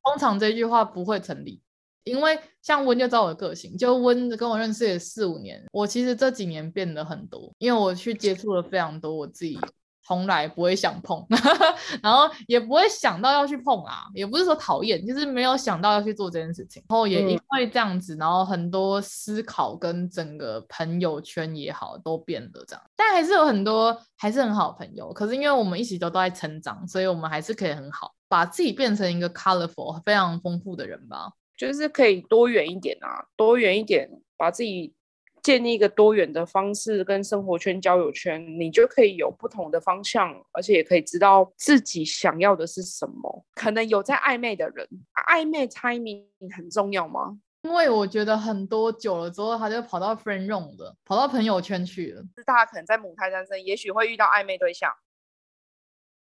[0.05, 1.61] 通常这句话不会成立，
[2.05, 9.59] 因为像温就知道我的个性，就温跟我认识也四五年，我其实这几年变得很多，因为我去接触了非常多我自己。
[10.07, 11.27] 从来不会想碰，
[12.03, 16.85] 然后也不会想到要去碰啊，也不是说讨厌，就是没有想到要去做这件事情。
[16.87, 25.11] 然后也因为这样子，然后很多思考跟整个朋友圈也好都变得这样，但还是有很多还是很好朋友。
[25.11, 34.95] 可是因为我们一起都都在成长，所以我们还是可以很好，把自己变成一个 colorful 非常丰富的人吧，就是可以多元一点啊，多元一点，把自己。
[35.43, 43.45] 建立一个多元的方式跟生活圈、交友圈，你就可以有不同的方向，而且也可以知道自己想要的是什么。
[43.55, 44.89] 可能有在暧昧的人，
[45.29, 46.25] 暧昧 timing
[46.57, 47.39] 很重要吗？
[47.61, 52.23] 因为我觉得很多久了之后，他就跑到 friend zone 了，跑到朋友圈去了。
[52.35, 54.91] 是大家可能在母胎单身，也许会遇到暧昧对象。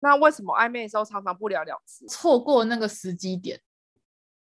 [0.02, 2.06] 那为什么暧昧的时候常常不了了之？
[2.08, 3.58] 错过那个时机点，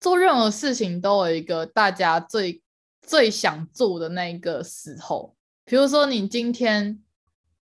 [0.00, 2.62] 做任何事情都有一个大家最。
[3.00, 5.34] 最想做的那个时候，
[5.64, 7.02] 比如说你今天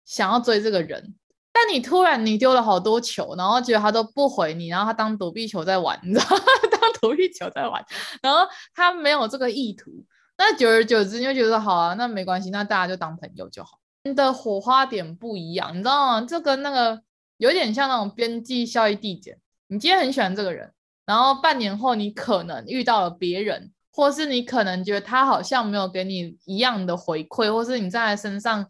[0.07, 1.15] 想要追这个人，
[1.53, 6.43] 但你突然你丢了好多球，然后觉得他都不回你，然后他当躲避球在玩，你知道吗？
[6.73, 7.85] 当躲避球在玩，
[8.23, 9.91] 然后他没有这个意图，
[10.39, 13.79] 那久而久之你就觉得好啊，那没关系，那大家就当朋友就好。
[14.05, 16.27] 你的火花点不一样，你知道吗？
[16.27, 17.03] 这跟那个
[17.37, 19.39] 有点像那种边际效益递减。
[19.67, 20.73] 你今天很喜欢这个人，
[21.05, 23.73] 然后半年后你可能遇到了别人。
[23.97, 28.69] 或是你可能觉得他好像没有给你一样的回馈，或是你在他身上，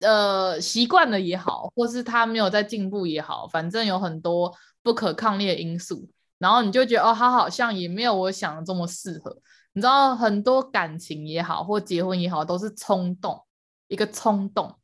[0.00, 9.34] 呃，习惯了也好，或是他没有在进步也好，反正有很多不可抗力的因素，然后你就觉得哦，他好像也没有我想的这么适合。
[9.72, 13.42] 你知道很多感情也好，或结婚也好，都是冲动，
[13.86, 14.78] 一个冲动。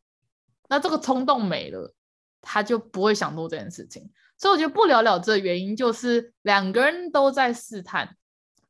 [0.70, 1.92] 那这个冲动没了，
[2.40, 4.10] 他就不会想做这件事情。
[4.36, 8.16] 所以我觉得不了了之的原因就是两个人都在试探。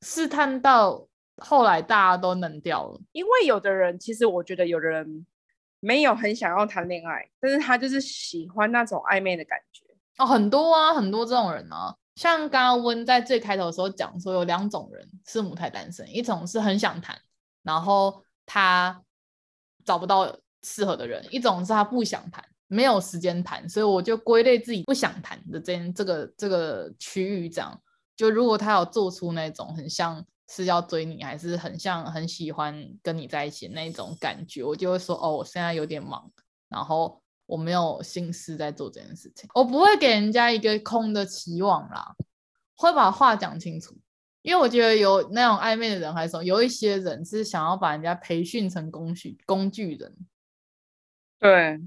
[0.02, 3.00] 试探到后来，大家都冷掉了。
[3.12, 5.26] 因为有的人，其实我觉得有的人
[5.80, 9.82] 没有很想要谈恋爱，但是他就是喜欢那种暧昧的感觉。
[10.18, 11.96] 哦，很多啊，很多这种人啊。
[12.16, 17.18] 像刚刚温在最开头的时候讲说，有两种人是母胎单身，一种是很想谈，
[17.62, 19.02] 然后他
[19.84, 27.80] 找不到适合的人；一种是他不想谈，没有时间谈，所以我就归类自己不想谈的这这个这个区域这样。
[28.16, 36.30] 就如果他有做出那种很像是要追你，还是很像很喜欢跟你在一起那种感觉，我就会说哦，我现在有点忙，
[36.68, 39.48] 然后我没有心思在做这件事情。
[39.54, 42.14] 我不会给人家一个空的期望啦，
[42.76, 43.96] 会把话讲清楚。
[44.42, 50.14] 因为我觉得有那种暧昧的人，还是有一些人是想要把人家培训成工具工具人。
[51.38, 51.80] 对，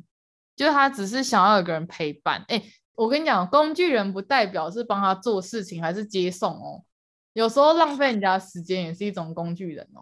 [0.57, 2.43] 就是他只是想要有个人陪伴。
[2.49, 2.61] 哎。
[2.97, 6.83] 我跟你讲，工具人不代表是帮他做事情，还是接送哦。
[7.33, 10.01] 有时候浪费人家时间也是一种工具人哦。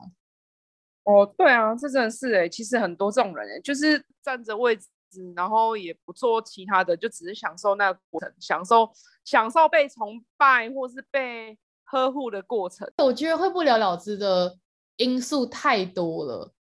[1.03, 2.47] 哦，对啊，这真的是哎。
[2.47, 4.87] 其实很多这种人哎，就是占着位置，
[5.35, 8.89] 然后也不做其他的，就只是享受那个过程，享受
[9.25, 12.89] 享受被崇拜或是被呵护的过程。
[12.99, 14.57] 我觉得会不了了之的
[14.95, 16.53] 因素太多了。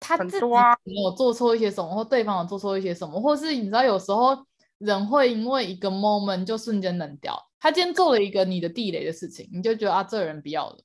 [0.00, 0.46] 他自己
[0.84, 4.46] 有做错一些什么，或对方有做错一些什么，或是你知道有时候。
[4.78, 7.36] 人会因为一个 moment 就瞬间冷掉。
[7.58, 10.78] 他今天做了一个你的地雷的事情，你就觉得啊，这人不要了。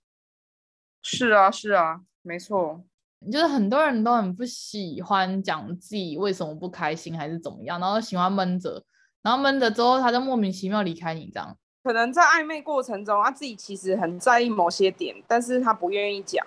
[1.04, 2.84] 是啊，是啊，没错。
[3.32, 8.84] 就是很多人都很不喜欢讲自己为什么不开心，还是怎么样，然后喜欢闷着，
[9.22, 11.56] 然后闷着之后，他就莫名其妙离开你这样。
[11.84, 16.44] 可能在暧昧过程中，他自己其实很在意某些点，但是他不愿意讲。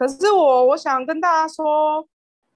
[0.00, 2.08] 可是我，我想跟大家说。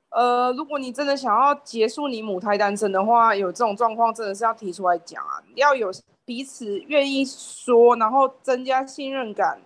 [0.09, 5.91] 呃，如果你真的想要结束你母胎单身的话，有这种状况真的是要提出来讲啊，要有
[6.25, 9.61] 彼此愿意说，然后增加信任感，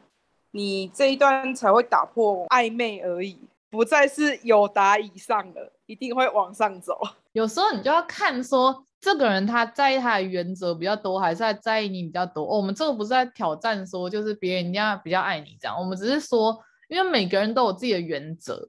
[0.53, 3.39] 你这一段才会打破暧昧而已，
[3.71, 6.99] 不再是友达以上了，一定会往上走。
[7.33, 12.43] 有时候你就要看说，这个人他在意他的原则比较多，还是在在意你比较多。
[12.43, 16.59] 我们这个不是在挑战说，就是别人家比较爱你这样，我们只是说，
[16.89, 18.69] 因为每个人都有自己的原则。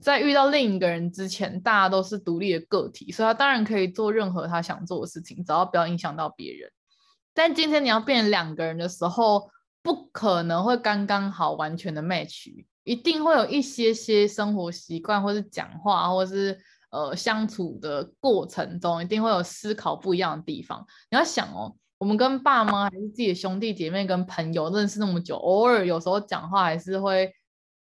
[0.00, 6.70] 在遇到另一个人之前，大家都是独立的个体，所以他当然可以做任何他想做的事情，只要不要影响到别人。
[7.34, 9.50] 但今天你要变成两个人的时候，
[9.82, 16.56] 不可能会刚刚好完全的 match，一定会有一些些生活习惯，或是讲话，或是
[16.90, 20.86] 呃相处的过程中，一定会有思考不一样的地方。
[21.10, 27.32] 你要想哦，我们跟爸妈还是自己的兄弟姐妹跟朋友认识那么久，偶尔有时候讲话还是会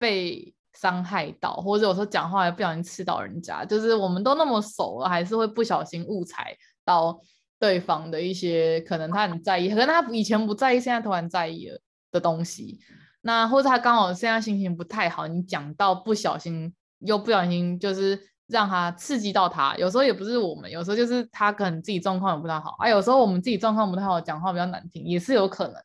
[0.03, 7.21] 被伤害到，或者有时候讲话也不小心刺到人家，就是我们都那么熟了，还是会不小心误踩到
[7.61, 11.79] 对方的一些可能他很在意，可能他以前不在意，现在突然在意了
[12.11, 12.81] 的东西。
[13.21, 19.77] 那或者他刚好现在心情不太好，你讲到不小心又不小心，就是让他刺激到他。
[19.77, 22.89] 有时候也不是我们，有时候就是他可能自己状况也不太好啊。
[22.89, 25.77] 有时候我们自己状况不太好，讲话比较难听，也是有可能。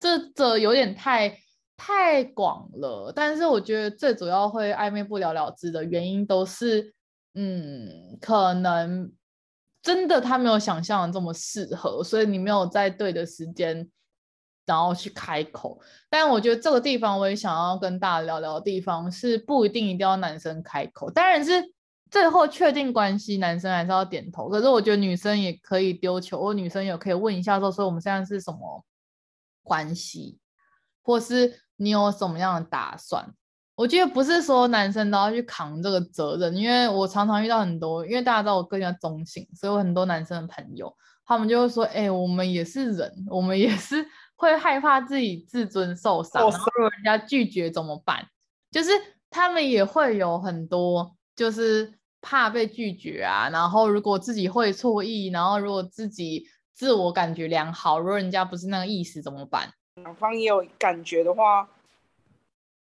[0.00, 1.36] 这这有点太。
[1.76, 6.94] 太广了，但是我觉得最主要会暧昧不了了之的原因都是，
[7.34, 9.12] 嗯，可能
[9.82, 13.88] 真的他没有想象的这么适合，所以你没有在对的时间，
[14.64, 15.78] 然后去开口。
[16.08, 21.52] 但我觉得这个地方我也想要跟大家聊聊的地方是，不一定一定要男生开口，当然是
[22.10, 24.48] 最后确定关系，男生还是要点头。
[24.48, 28.82] 可是我觉得女生也可以丢球，或女生也可以问一下说，说我们现在是什么
[29.62, 30.38] 关系，
[31.02, 31.65] 或是。
[31.76, 33.32] 你有什么样的打算？
[33.74, 40.90] 我觉得不是说男生都要去扛这个责任，因为我常常遇到很多，因为大家知道我个性中性，所以我很多男生的朋友，
[41.26, 44.02] 他们就会说：“哎、欸，我们也是人，我们也是
[44.34, 48.26] 会害怕自己自尊受伤，然后如果人家拒绝怎么办？
[48.70, 48.90] 就是
[49.28, 53.50] 他们也会有很多，就是怕被拒绝啊。
[53.50, 61.68] 然后如果自己会错意，然后如果自己自我感觉良好，如果人家不是那个意思怎么办？”两方也有感觉的话，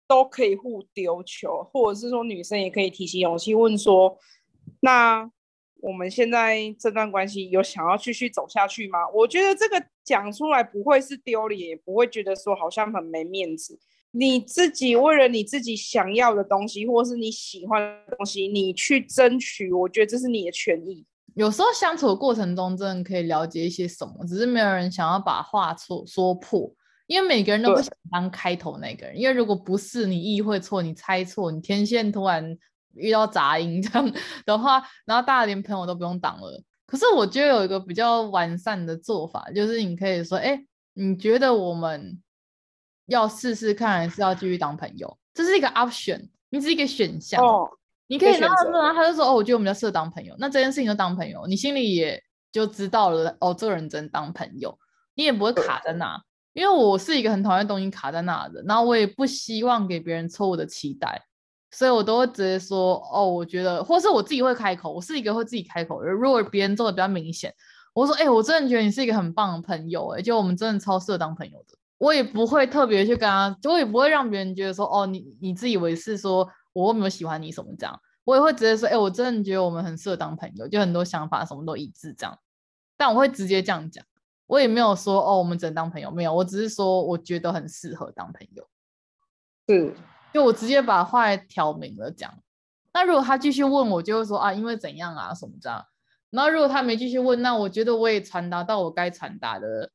[0.07, 4.17] 都可以互丢球，或者是说女生也可以提起勇气问说
[4.81, 5.29] ：“那
[5.81, 13.79] 我们现在这段关系有想要继续走下去吗？”我觉得这个讲出来不会是丢脸，也不会觉得说好像很没面子。
[14.13, 21.05] 你自己为了你自己想要的东西，或是你喜欢的东西，你去争取，我觉得这是你的权益。
[21.35, 26.73] 有时候相处的过程中，真的可以了解一些什么，只是没有人想要把话说说破。
[27.11, 32.57] 因为每个人都不想当开头那个人，因为如果不是你意会错，你猜错，你天线突然
[32.95, 34.13] 遇到杂音这样
[34.47, 36.63] 的话，然后大家连朋友都不用当了。
[36.87, 42.23] 可是我觉得有一个比较完善的做法，就是你可以说，哎，你觉得我们
[43.07, 45.19] 要试试看，还是要继续当朋友？
[45.35, 47.45] 这是一个 option，你是一个选项。
[47.45, 47.69] 哦，
[48.07, 48.57] 你可以然后
[48.95, 54.79] 他就说，哦，我觉得我们要适合当朋友，那这件事情就当朋友，你心里也就知道了，哦，这个人真当朋友，
[55.17, 56.23] 你也不会卡在那。
[56.53, 61.23] 因为我是一个很讨厌东西卡在那的，然后我也不希望给别人错误的期待，
[61.71, 66.09] 所以我都会直接说哦，我觉得，或是我自己会开口，我是一个会自己开口的。
[66.09, 67.55] 如果别人做的比较明显，
[67.95, 71.77] 我说哎、我真的觉得你是一个很棒的朋友，哎，就我们真的超适合当朋友的。
[71.99, 82.39] 我也不会特别去跟他，我也不会让别人觉得说哦，你你自以为是说我有没有喜欢你什么这样，我也会直接说哎、我真的觉得我们很适合当朋友，就很多想法什么都一致这样，
[82.97, 84.05] 但我会直接这样讲。
[84.51, 88.69] 我也没有说哦，我们只能当朋友，没有，我只是说我觉得很适合当朋友，
[89.69, 89.95] 是，
[90.35, 92.37] 就我直接把话挑明了讲。
[92.93, 95.87] 那如果他继续问我，就会说啊，因为怎样啊什么这样。
[96.31, 99.93] 然后如果他没继续问，那我觉得我也传达到我该传达的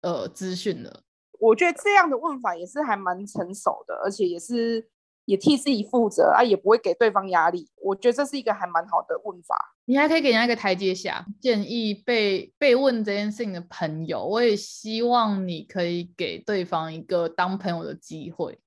[0.00, 1.02] 呃资讯了。
[1.38, 4.88] 我觉得这样的问法也是还蛮成熟的，而且也是。
[5.24, 7.68] 也替自己负责啊，也不会给对方压力。
[7.80, 9.56] 我觉得这是一个还蛮好的问法。
[9.84, 11.24] 你还可以给人家一个台阶下。
[11.40, 18.58] 建议被被问这件事情的朋友，我也希望你可以给对方一个当朋友的机会。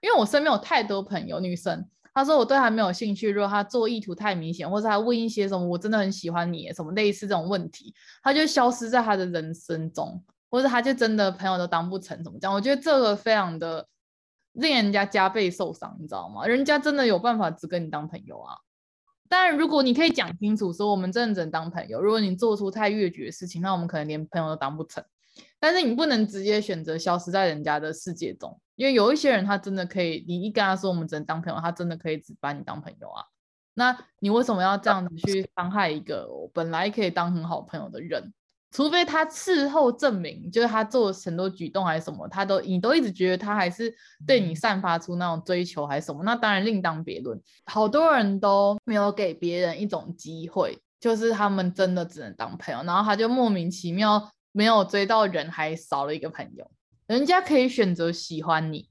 [0.00, 12.52] 因为我身边有太多朋友，女生，她说我对她没有兴趣，如果她做意图太明显，或者她问一些什么我真的很喜欢你什么类似这种问题，她就消失在她的人生中，或者她就真的朋友都当不成，怎么讲？
[12.52, 13.86] 我觉得这个非常的。
[14.54, 16.46] 令人家加倍受伤，你知道吗？
[16.46, 18.56] 人家真的有办法只跟你当朋友啊。
[19.28, 25.04] 当然，如果你可以讲清楚说我们真的只能当朋友，如果你做出太越矩的事情，那我们可能连朋友都当不成。
[25.58, 33.24] 但是你不能直接选择消失在人家的世界中，因为有一些人他真的可以，你一跟他说我们只能当朋友，他真的可以只把你当朋友啊。
[33.72, 38.32] 那你为什么要这样子去伤害一个本来可以当很好朋友的人？
[38.74, 43.94] 除非他事后证明，就是他做了很多举动还是什么，他都你都一直觉得他还是
[44.26, 47.40] 对你散发出那种追求还是什么，那当然另当别论。
[47.66, 56.68] 好多人都没有给别人一种机会，就是他们真的只能当朋友，然后他就莫名其妙没有追到人，还少了一个朋友。
[57.06, 58.88] 人家可以选择喜欢你，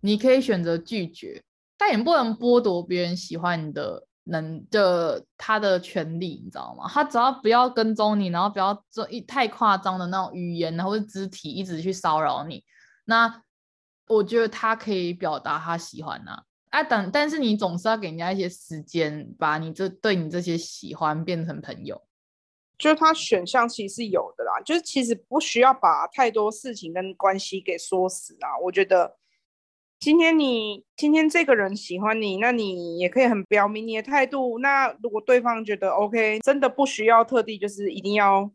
[0.00, 1.42] 你可以选择拒绝，
[1.76, 6.88] 但也不能剥夺别人喜欢你的能的他的权利，你知道吗？
[6.88, 12.64] 他只要不要跟踪你，然后不要做一太夸张的那种语言，然后肢体一直去骚扰你，
[13.04, 13.42] 那
[14.06, 16.42] 我觉得他可以表达他喜欢呐。
[16.70, 22.02] 啊，等，但是你总是要给人家一些时间，把你这对你这些喜欢变成朋友。
[22.76, 28.56] 就是他选项其实是有的啦，就是其实不需要把太多事情跟关系给说死啊。
[28.62, 29.16] 我觉得
[30.00, 34.58] 今天你今天这个人喜欢你，那你也可以很表明你的态度。
[34.60, 38.50] 那如果对方觉得 OK，真的不需要特地就是一定要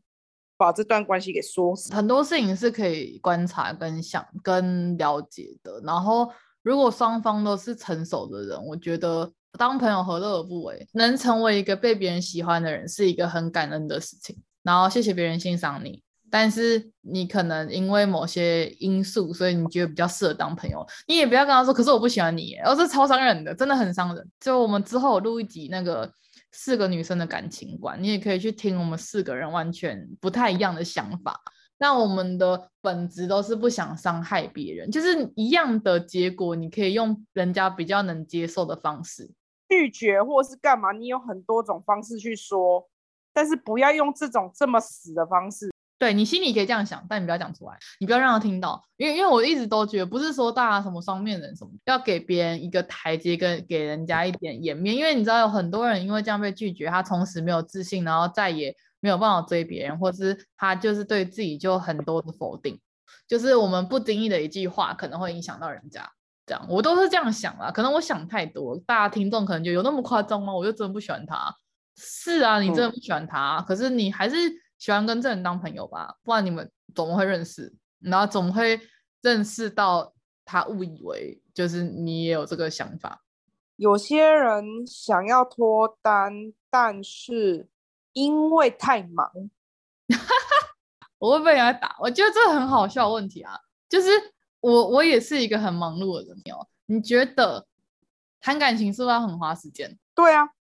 [0.57, 1.93] 把这段关系给说死。
[1.93, 5.81] 很多事情是可以观察跟想跟了解的。
[5.83, 6.31] 然后
[6.61, 9.31] 如果双方都是成熟的人，我觉得。
[9.55, 10.87] 当朋友何乐而不为？
[10.93, 14.35] 能成为一个被别人喜欢的人，是一个很感恩的事情。
[14.63, 16.01] 然后谢谢别人欣赏你，
[16.33, 20.83] 但是你可能因为某些因素，所以你觉得比较适合当朋友。
[21.07, 24.31] 你也不要跟他说，可是我不喜欢你，而是超伤人的，真的很伤人。
[24.39, 26.11] 就我们之后录一集那个
[26.51, 31.39] 四个女生的感情观，你也可以去听我们四个人完全不太一样的想法。
[31.77, 39.29] 那我们的本质都是不想伤害别人，就是一样的结果，你可以用人家比较能接受的方式。
[39.69, 42.89] 拒绝或是干嘛，你有很多种方式去说，
[43.31, 45.71] 但是不要用这种这么死的方式。
[46.03, 62.77] 对，你心里可以这样想，但你不要讲出来，你不要让他听到，因为因为我一直都觉得，不是说大家什么双面人什么，要给别人一个台阶，跟给人家一点颜面，因为你知道有很多人因为这样被拒绝，他从此没有自信，然后再也没有办法追别人，或是他就是对自己就很多的否定，
[63.25, 66.11] 就是我们不经意的一句话可能会影响到人家。
[66.45, 70.53] 这样，我都是这样想啦，可能我想太多，大家听众可能就有那么夸张吗？
[70.53, 71.55] 我就真的不喜欢他。
[71.95, 74.35] 是啊，你真的不喜欢他，嗯、可是你还是
[74.83, 76.17] 喜欢跟这人当朋友吧？
[76.23, 77.73] 不然你们怎么会认识？
[77.99, 78.77] 然后怎么会
[79.21, 80.13] 认识到
[80.43, 83.23] 他误以为就是你也有这个想法？
[83.77, 87.69] 有些人想要脱单，但是
[88.11, 89.31] 因为太忙，
[91.17, 91.95] 我会被人家打。
[92.01, 93.57] 我觉得这很好笑的问题啊，
[93.87, 94.09] 就是。
[94.63, 96.65] 我我也是一个很忙碌的人哦。
[96.85, 97.67] 你觉得
[98.39, 99.99] 谈感情是不是要很花时间？
[100.15, 100.51] 对啊，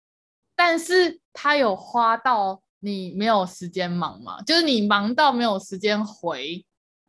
[0.57, 4.43] 但是他有花到你没有时间忙吗？
[4.43, 6.67] 就是你忙到没有时间回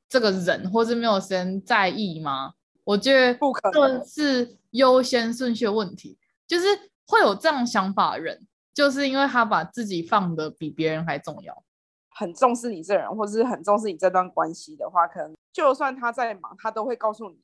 [0.07, 2.53] 这个人，或是没有时间在意吗？
[2.83, 6.17] 我觉得不可能，是优先顺序的问题。
[6.45, 6.67] 就是
[7.07, 11.63] 会有这样想法的人，就是因为他把自己放的比别人还重要。
[12.11, 17.41] 很重视你这人，或者是很重视你这段关系的话，可能就算他在忙，他都会告诉你，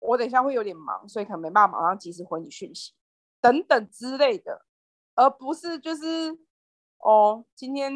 [0.00, 2.92] 我等一下会有点忙，所以可能没办法马上及时回你讯息，
[3.40, 4.66] 等等之类的，
[5.14, 6.36] 而不是就是
[7.02, 7.92] 哦，今天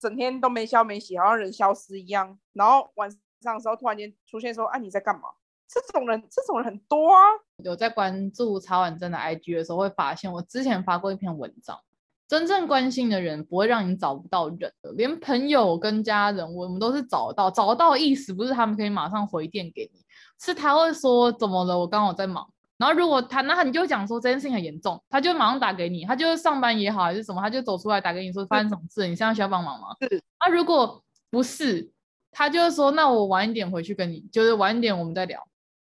[0.00, 5.28] 整天都没消没息，好像人消失一样，然后晚上的时候突然间出现说，啊，你在干嘛？
[5.68, 7.20] 这种人，这种人很多啊。
[7.62, 11.78] 有在关注曹婉珍的 IG 的时候，会发现我之前发过一篇文章。
[12.26, 17.50] 真正关心的人不会让你找不到人的，连朋友跟家人，我们都是找到。
[17.50, 20.04] 找到意思不是他们可以马上回电给你，
[20.38, 22.50] 是他会说怎么了，我刚好在忙。
[22.78, 29.88] 然后如果他，那你就讲说这件事情很严重，他就马上打给你，他就上班也好还是什么，他就走出来打给你说发生什么事，你现在需要帮忙吗？
[30.00, 30.22] 是。
[30.40, 31.90] 那如果不是，
[32.30, 35.46] 他就是说那我晚一点回去跟你，就是晚一点我们再聊。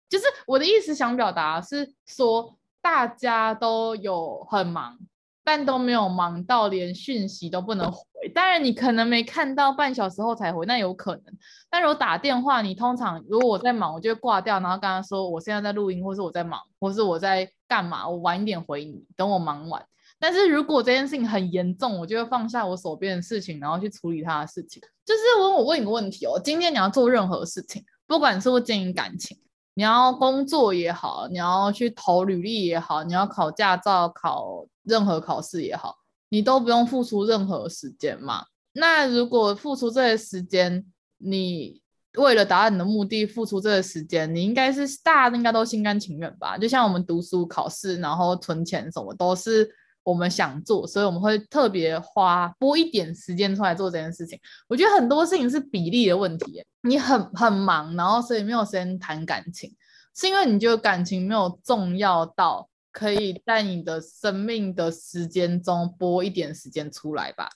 [0.10, 4.98] 就是我的意思想表达是说大家都有很忙。
[5.52, 11.24] 但都没有忙到连讯息都不能回，当然你可能没看到半小时后才回，那有可能。
[11.72, 19.84] 但如果打电话，你通常如果我在忙，我就挂掉，然后跟他说我现在在录音，或是我在忙，或是我在干嘛，我晚一点回你，等我忙完。
[20.20, 24.80] 但是如果这件事情很严重，我就会放下我手边的事情，然后去处理他的事情。
[25.04, 29.36] 就是问我问你个问题哦，今天你要做任何事情，不管是不是经营感情。
[29.80, 35.96] 你要工作也好，你要去投履历也好，你要考驾照、考任何考试也好，
[36.28, 38.48] 你都不用付出任何时间嘛。
[38.74, 40.86] 那如果付出这些时间，
[41.20, 41.82] 你
[42.18, 46.58] 为了达到你的目的付出这些时间，你应该是大家应该都心甘情愿吧？
[46.58, 49.74] 就像我们读书、考试，然后存钱什么都是。
[50.04, 54.40] 我们想做，所以我们会特别花拨一点时间出来做这件事情。
[54.68, 56.64] 我觉得很多事情是比例的问题。
[56.82, 59.76] 你很很忙，然后所以没有时间谈感情，
[60.16, 67.50] 是因为你觉得感情没有重要到可以在你的生命的时间中拨一点时间出来吧？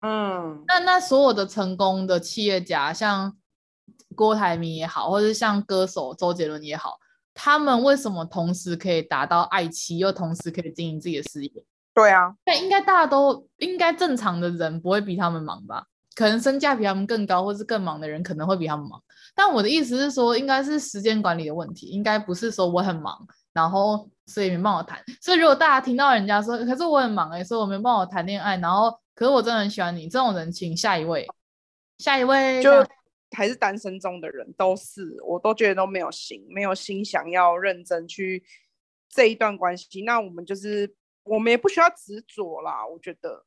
[0.00, 3.36] 嗯，那那所有的成功的企业家，像
[4.16, 6.98] 郭台铭也好，或者像歌手周杰伦也好。
[7.34, 11.50] 他们为什么同时可以达到爱妻，又同时可以经营自己的事业？
[11.94, 15.84] 对啊，那应该大家都应该正常的人不会比他们忙吧？
[16.14, 19.02] 可能身价比他们更高，或是更忙的人可能会比他们忙。
[19.34, 23.18] 但我的意思是说，应该是时间管理的问题，应该不是说我很忙，
[23.54, 25.02] 然后所以没办法谈。
[25.22, 31.26] 所以如果大家听到人家说，可是我很忙哎、欸，所以我没办法谈恋爱，然后可是我真的很喜欢你这种人，请下一位，
[31.98, 32.70] 下一位就
[33.32, 38.44] 还是单身中的人都是，我都觉得都没有心，没有心想要认真去
[39.08, 43.44] 这一段关系，那我们就是我们也不需要执着啦，我觉得。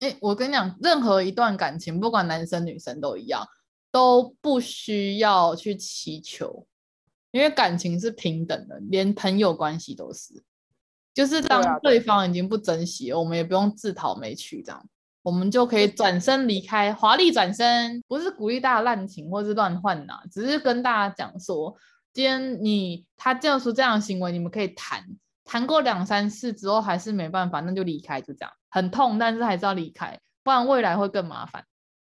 [0.00, 3.46] 哎、欸，我跟你讲，任何一段感情，不管男生女生都一样，
[3.90, 6.66] 都不需要去祈求，
[7.30, 10.42] 因为感情是平等的，连朋友关系都是。
[11.14, 14.88] 就是当对方已经不珍惜了，我们也不用自讨没趣，这样
[15.22, 18.02] 我们就可以转身离开，华丽转身。
[18.08, 21.76] 不是鼓励大家滥情或是乱换呐，只是跟大家讲说，
[22.12, 25.04] 今天你他做出这样的行为，你们可以谈。
[25.44, 31.64] 谈过两三次之后还是没办法，那就离开，就这样，很痛，但是还是要离开，不然未来会更麻烦。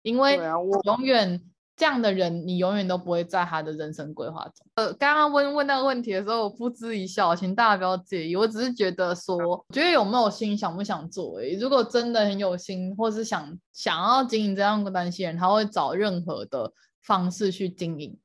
[0.02, 0.40] 因为
[0.84, 1.42] 永远
[1.78, 4.66] 这样的人，你永远都不会在他的人生规划中。
[4.74, 11.40] 呃，刚刚问问那个问题的时候，我噗嗤一笑，请大家不要介意，我只是觉得说，我觉得有没有心，想不想做？
[11.40, 16.74] 哎，如果真的很有心，或是想想要经营这样的关系人，他会找任何的
[17.04, 18.20] 方式去经营，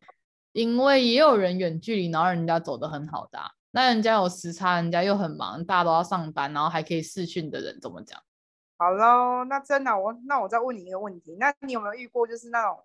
[0.52, 3.50] 因为也有人远距离，然后人家走得很好的啊。
[3.72, 8.18] 那人家有时差，人家又很忙，大家都要上班，然后还可以视讯的人怎么讲？
[8.78, 12.78] 好喽，那真的我那我再问你一个问题，那你有没有遇过就是那种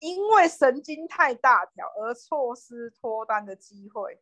[0.00, 4.20] 因为神经太大条而错失脱单的机会？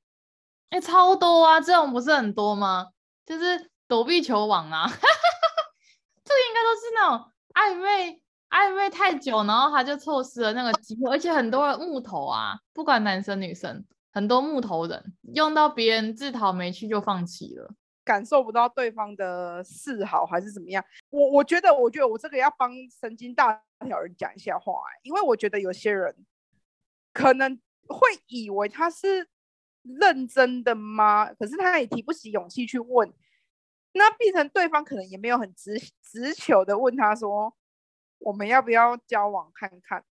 [0.71, 2.89] 哎、欸，超多啊，这种不是很多吗？
[3.25, 4.87] 就是躲避球网啊，
[6.25, 13.85] 这个应该都是那种暧昧暧昧太久，然后他就错失了那个机会，而且很多木头啊，不管男生女生。
[14.11, 17.71] 很多木头人用到别人自讨没趣就放弃了，
[18.03, 20.83] 感受不到对方的示好还是怎么样？
[21.11, 26.15] 我我觉得，我觉得我这个要帮神经大条人讲一下话，欸，因为我觉得有些人
[27.13, 27.57] 可能
[27.89, 29.29] 会以为他是
[29.83, 31.33] 认真的吗？
[31.35, 33.13] 可是他也提不起勇气去问，
[33.93, 37.55] 那变成对方可能也没有很直直球的问他说，
[38.19, 40.05] 我们要不要交往看看？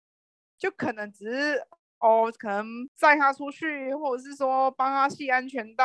[0.58, 1.66] 就可能只是。
[2.00, 5.84] 哦，可能载他出去，或者是说帮他系安全带，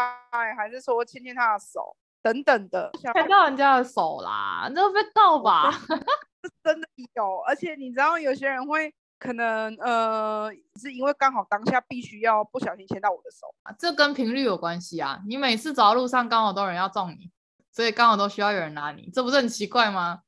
[0.57, 5.71] 还是说牵牵他的手等等的，牵到人家的手啦，这会被告吧？
[6.43, 15.21] 是真的有，而且你知道有些人会可能呃，是因为刚好当下必须要不小心牵到我的手，这跟频率有关系啊。
[15.27, 17.31] 你每次走到路上刚好都有人要撞你，
[17.71, 20.21] 所以刚好都需要有人拉你，这不是很奇怪吗？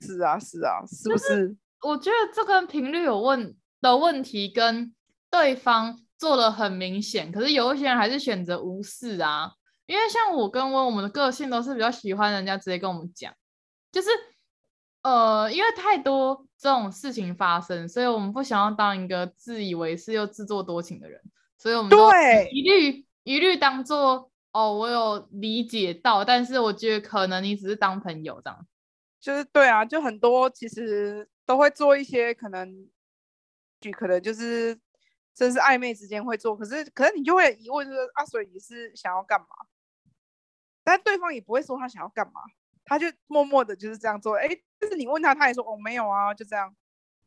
[0.00, 1.56] 是啊，是啊，是不是？
[1.82, 4.92] 我觉得这跟频率有问的问题跟。
[5.28, 9.52] 对方做的很明显，可是有一些人还是选择无视啊。
[9.86, 13.34] 因为像我跟温，我们的个性都是比较喜欢人家直接跟我们讲，
[13.92, 14.08] 就是
[15.06, 21.22] 呃，因为太多这种事情发生，所以我们不想要当一个自以为是又自作多情的人，
[21.56, 28.66] 所以我们对一律一律当做哦，我有理解到，但是我觉得可能你只是当朋友这样，
[29.20, 32.88] 就是对啊，就很多其实都会做一些可能，
[33.80, 34.78] 就可能就是。
[35.38, 39.46] 真是暧昧之间会做，可是可是你就会疑问说啊，所以你是想要干嘛？
[40.82, 42.40] 但对方也不会说他想要干嘛，
[42.86, 44.36] 他就默默的就是这样做。
[44.36, 44.48] 哎，
[44.80, 46.74] 就是你问他，他也说哦没有啊，就这样。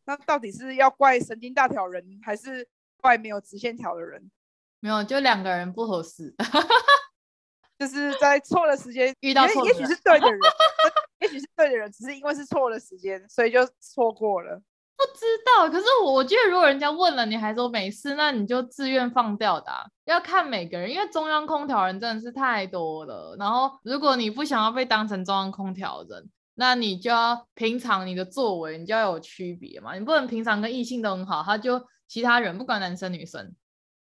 [0.05, 2.67] 那到底是要怪神经大条人，还是
[3.01, 4.31] 怪没有直线条的人？
[4.79, 6.33] 没有，就两个人不合适，
[7.77, 10.39] 就是在错的时间遇到错也许是对的人，
[11.21, 14.61] 也许是对的人，只是因为是错的时间，所以就错过了。
[14.97, 19.85] 不知道，可是我我觉得，如果人家问了，你还说没事，那你就自愿放掉的啊。
[20.03, 23.33] 要看每个人，因为中央空调人真的是太多了。
[23.39, 26.29] 然后，如果你不想要被当成中央空调人，
[26.59, 29.95] 那你就要平常你的作为，你就要有区别嘛。
[29.95, 33.55] 你不能平常跟异性都很好，他就其他人不管男生女生，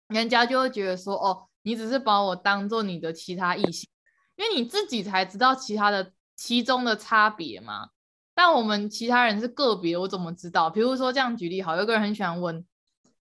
[0.09, 3.88] 人家就会觉得说，哦，你只是把我当做你的其他异性，
[4.34, 7.90] 因为你自己才知道其他的其中的差别嘛。
[8.34, 10.68] 但我们其他人是个别，我怎么知道？
[10.68, 12.66] 比如说这样举例好，有个人很喜欢温，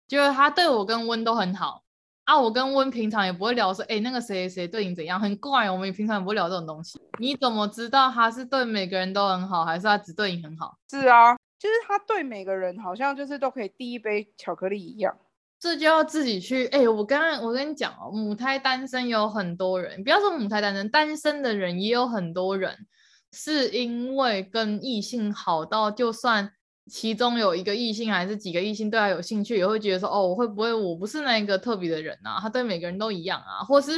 [0.08, 1.84] 就是他对我跟温都很好
[2.30, 2.38] 啊。
[2.38, 5.70] 我跟温平常也不会聊说，哎、欸，那个谁谁对你怎样，很怪。
[5.70, 7.00] 我们平常也不会聊这种东西。
[7.18, 10.76] 你怎么知道他是对每个人都很好，还是他只对你很好？
[10.90, 15.16] 是啊，就是他对每个人好像就是都可以递一杯巧克力一样。
[15.58, 16.66] 这就要自己去。
[16.68, 22.86] 哎、欸，我刚刚我跟你讲哦，母胎单身有很多人，不要说母胎单身，单身的人也有很多人。
[23.32, 26.50] 是因为跟异性好到，就算
[26.86, 32.38] 其中有一个异性还是几个异性对他有兴趣，也会觉得说，哦，我会不会我不是那个特别的人啊？
[32.40, 33.92] 他对每个人都一样啊，或是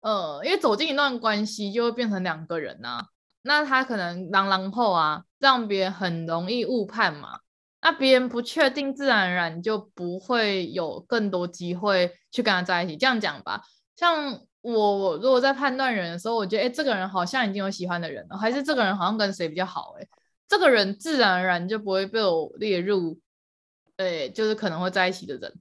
[0.00, 3.06] 呃，因为走进一段关系就会变成两个人啊，
[3.42, 7.40] 那他可能狼狼后啊，让别人很容易误判嘛，
[7.82, 12.96] 那别人不确定，自然而然就不会有更多机会去跟他在一起。
[12.96, 13.62] 这样讲吧，
[13.96, 19.94] 像我如果在判断人的时候，我觉得哎，这个人好像已经有喜欢的人了，还是这个人好像跟谁比较好？
[20.00, 20.06] 哎，
[20.48, 23.20] 这个人自然而然就不会被我列入，
[23.96, 25.54] 对，就是可能会在一起的人。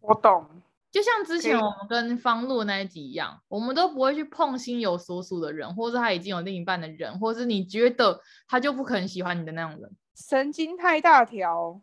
[0.00, 0.46] 我懂，
[0.92, 9.90] 就像之前我们跟方露那一集一样，我们都不会去碰心有所属的人，或是他已经有另一半的人，或是你觉得他就不可能喜欢你的那种人。
[10.14, 11.80] 神经太大条，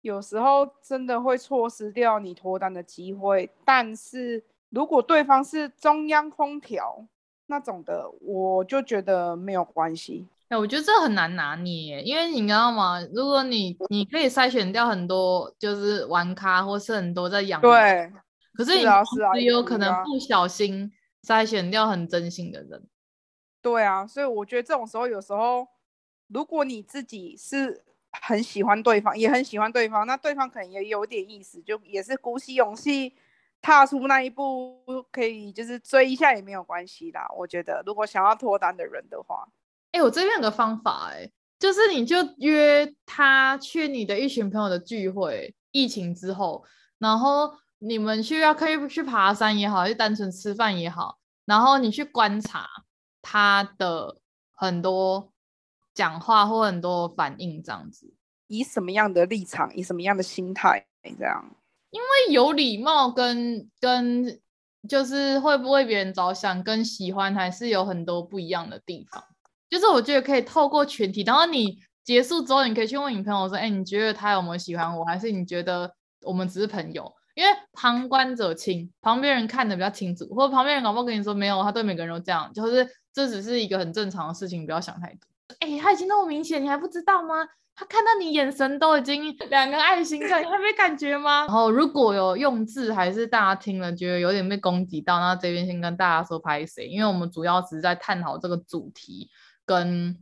[0.00, 4.44] 有时候真的会错失掉你脱单的机会，但是。
[4.68, 7.06] 如果对方是中央空调
[7.46, 10.26] 那种的，我就觉得没有关系。
[10.48, 13.00] 哎、欸，我觉得这很难拿捏，因为你知道吗？
[13.12, 18.12] 如果你你可以筛选掉很多，就是玩咖或是很多在养，对。
[18.54, 18.84] 可是你
[19.34, 20.90] 只有可能不小心
[21.22, 22.88] 筛选掉很真心的人。
[23.60, 25.66] 对啊，所以我觉得这种时候，有时候
[26.28, 27.84] 如果你自己是
[28.22, 33.14] 很喜欢对方，也很喜欢对方，那对方可能也有点意思，就也是鼓起勇气。
[33.62, 34.80] 踏出那一步，
[35.10, 37.26] 可以就是追一下也没有关系啦。
[37.36, 39.48] 我觉得，如果想要脱单的人的话，
[39.96, 46.62] 哎、欸，我这边有个方法、欸，哎，就是你就约他去你的一群朋友的聚会，疫情之后，
[46.98, 51.16] 然后你们去要可以去爬山也好，还是单纯吃饭也好，
[51.46, 52.68] 然后你去观察
[53.22, 54.18] 他的
[54.52, 55.32] 很多
[55.94, 58.12] 讲话或很多反应，这样子，
[58.48, 60.86] 以什么样的立场，以什么样的心态，
[61.18, 61.42] 这样。
[61.88, 64.38] 因为有礼貌跟跟
[64.86, 69.24] 就是会不为别人着想，跟喜欢还是有很多不一样的地方。
[69.68, 75.04] 就是我觉得可以透过群体，然后你结束之后，你可以去问你朋友说：“哎，你觉得他有没有喜欢我？
[75.04, 75.92] 还是你觉得
[76.22, 85.18] 我们只是朋友？”因为旁观者清，旁边人看得比较清楚，或者旁边人搞不好跟你说没有，他对每个人都这样，就是这只是一个很正常的事情，不要想太多。
[85.60, 87.46] 哎，他已经那么明显，你还不知道吗？
[87.74, 91.40] 他看到你眼神都已经两个爱心这样，你还没感觉吗？
[91.40, 99.28] 然后如果有用字还是大家听了觉得有点被攻击到，那这边先跟大家说拍谁，因为我们主要只是在探讨这个主题
[99.66, 100.16] 跟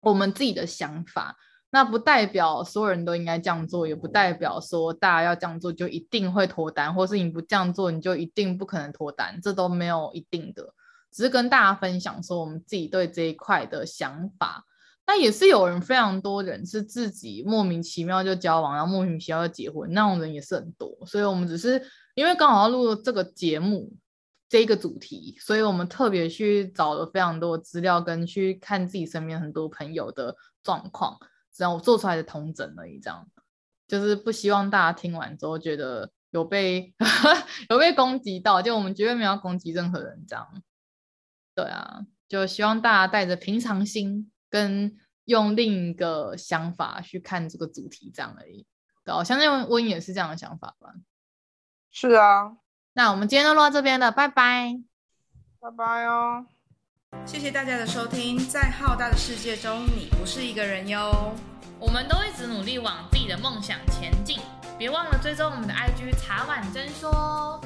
[0.00, 1.36] 我们自己的想法，
[1.70, 10.74] 那不代表所有人都应该这样做，也不代表说大家要这样做就一定会脱单，或是你不这样做你就一定不可能脱单，这都没有一定的，
[11.12, 14.66] 只是跟大家分享说我们自己对这一块的想法。
[15.06, 20.88] 那也是有人，非常多人是自己莫名其妙就交往，然后莫名其妙就结婚，那种人也是很多。
[21.04, 21.82] 所以我们只是
[22.14, 23.92] 因为刚好要录这个节目
[24.50, 31.18] 这个主题，所以我们特别去找了非常多资料，跟去看自己身边很多朋友的状况，
[31.54, 32.98] 这样我做出来的统整而已。
[32.98, 33.26] 这样
[33.88, 36.92] 就是不希望大家听完之后觉得有被
[37.70, 40.26] 有被攻击到，就我们绝对没有攻击任何人。
[40.28, 40.62] 这样
[41.54, 44.30] 对啊，就希望大家带着平常心。
[44.52, 48.66] 跟用另一个想法去看这个主题，这样而已。
[49.04, 50.92] 对，我相信温也是这样的想法吧。
[51.92, 52.56] 是啊，
[52.92, 54.76] 那我们今天就录到这边了，拜拜，
[55.60, 56.44] 拜拜哦。
[57.24, 61.34] 谢谢大家的收听，在浩大的世界中，你不是一个人哟。
[61.78, 64.38] 我们都一直努力往自己的梦想前进，
[64.76, 67.60] 别忘了追踪我们的 IG 茶碗真说。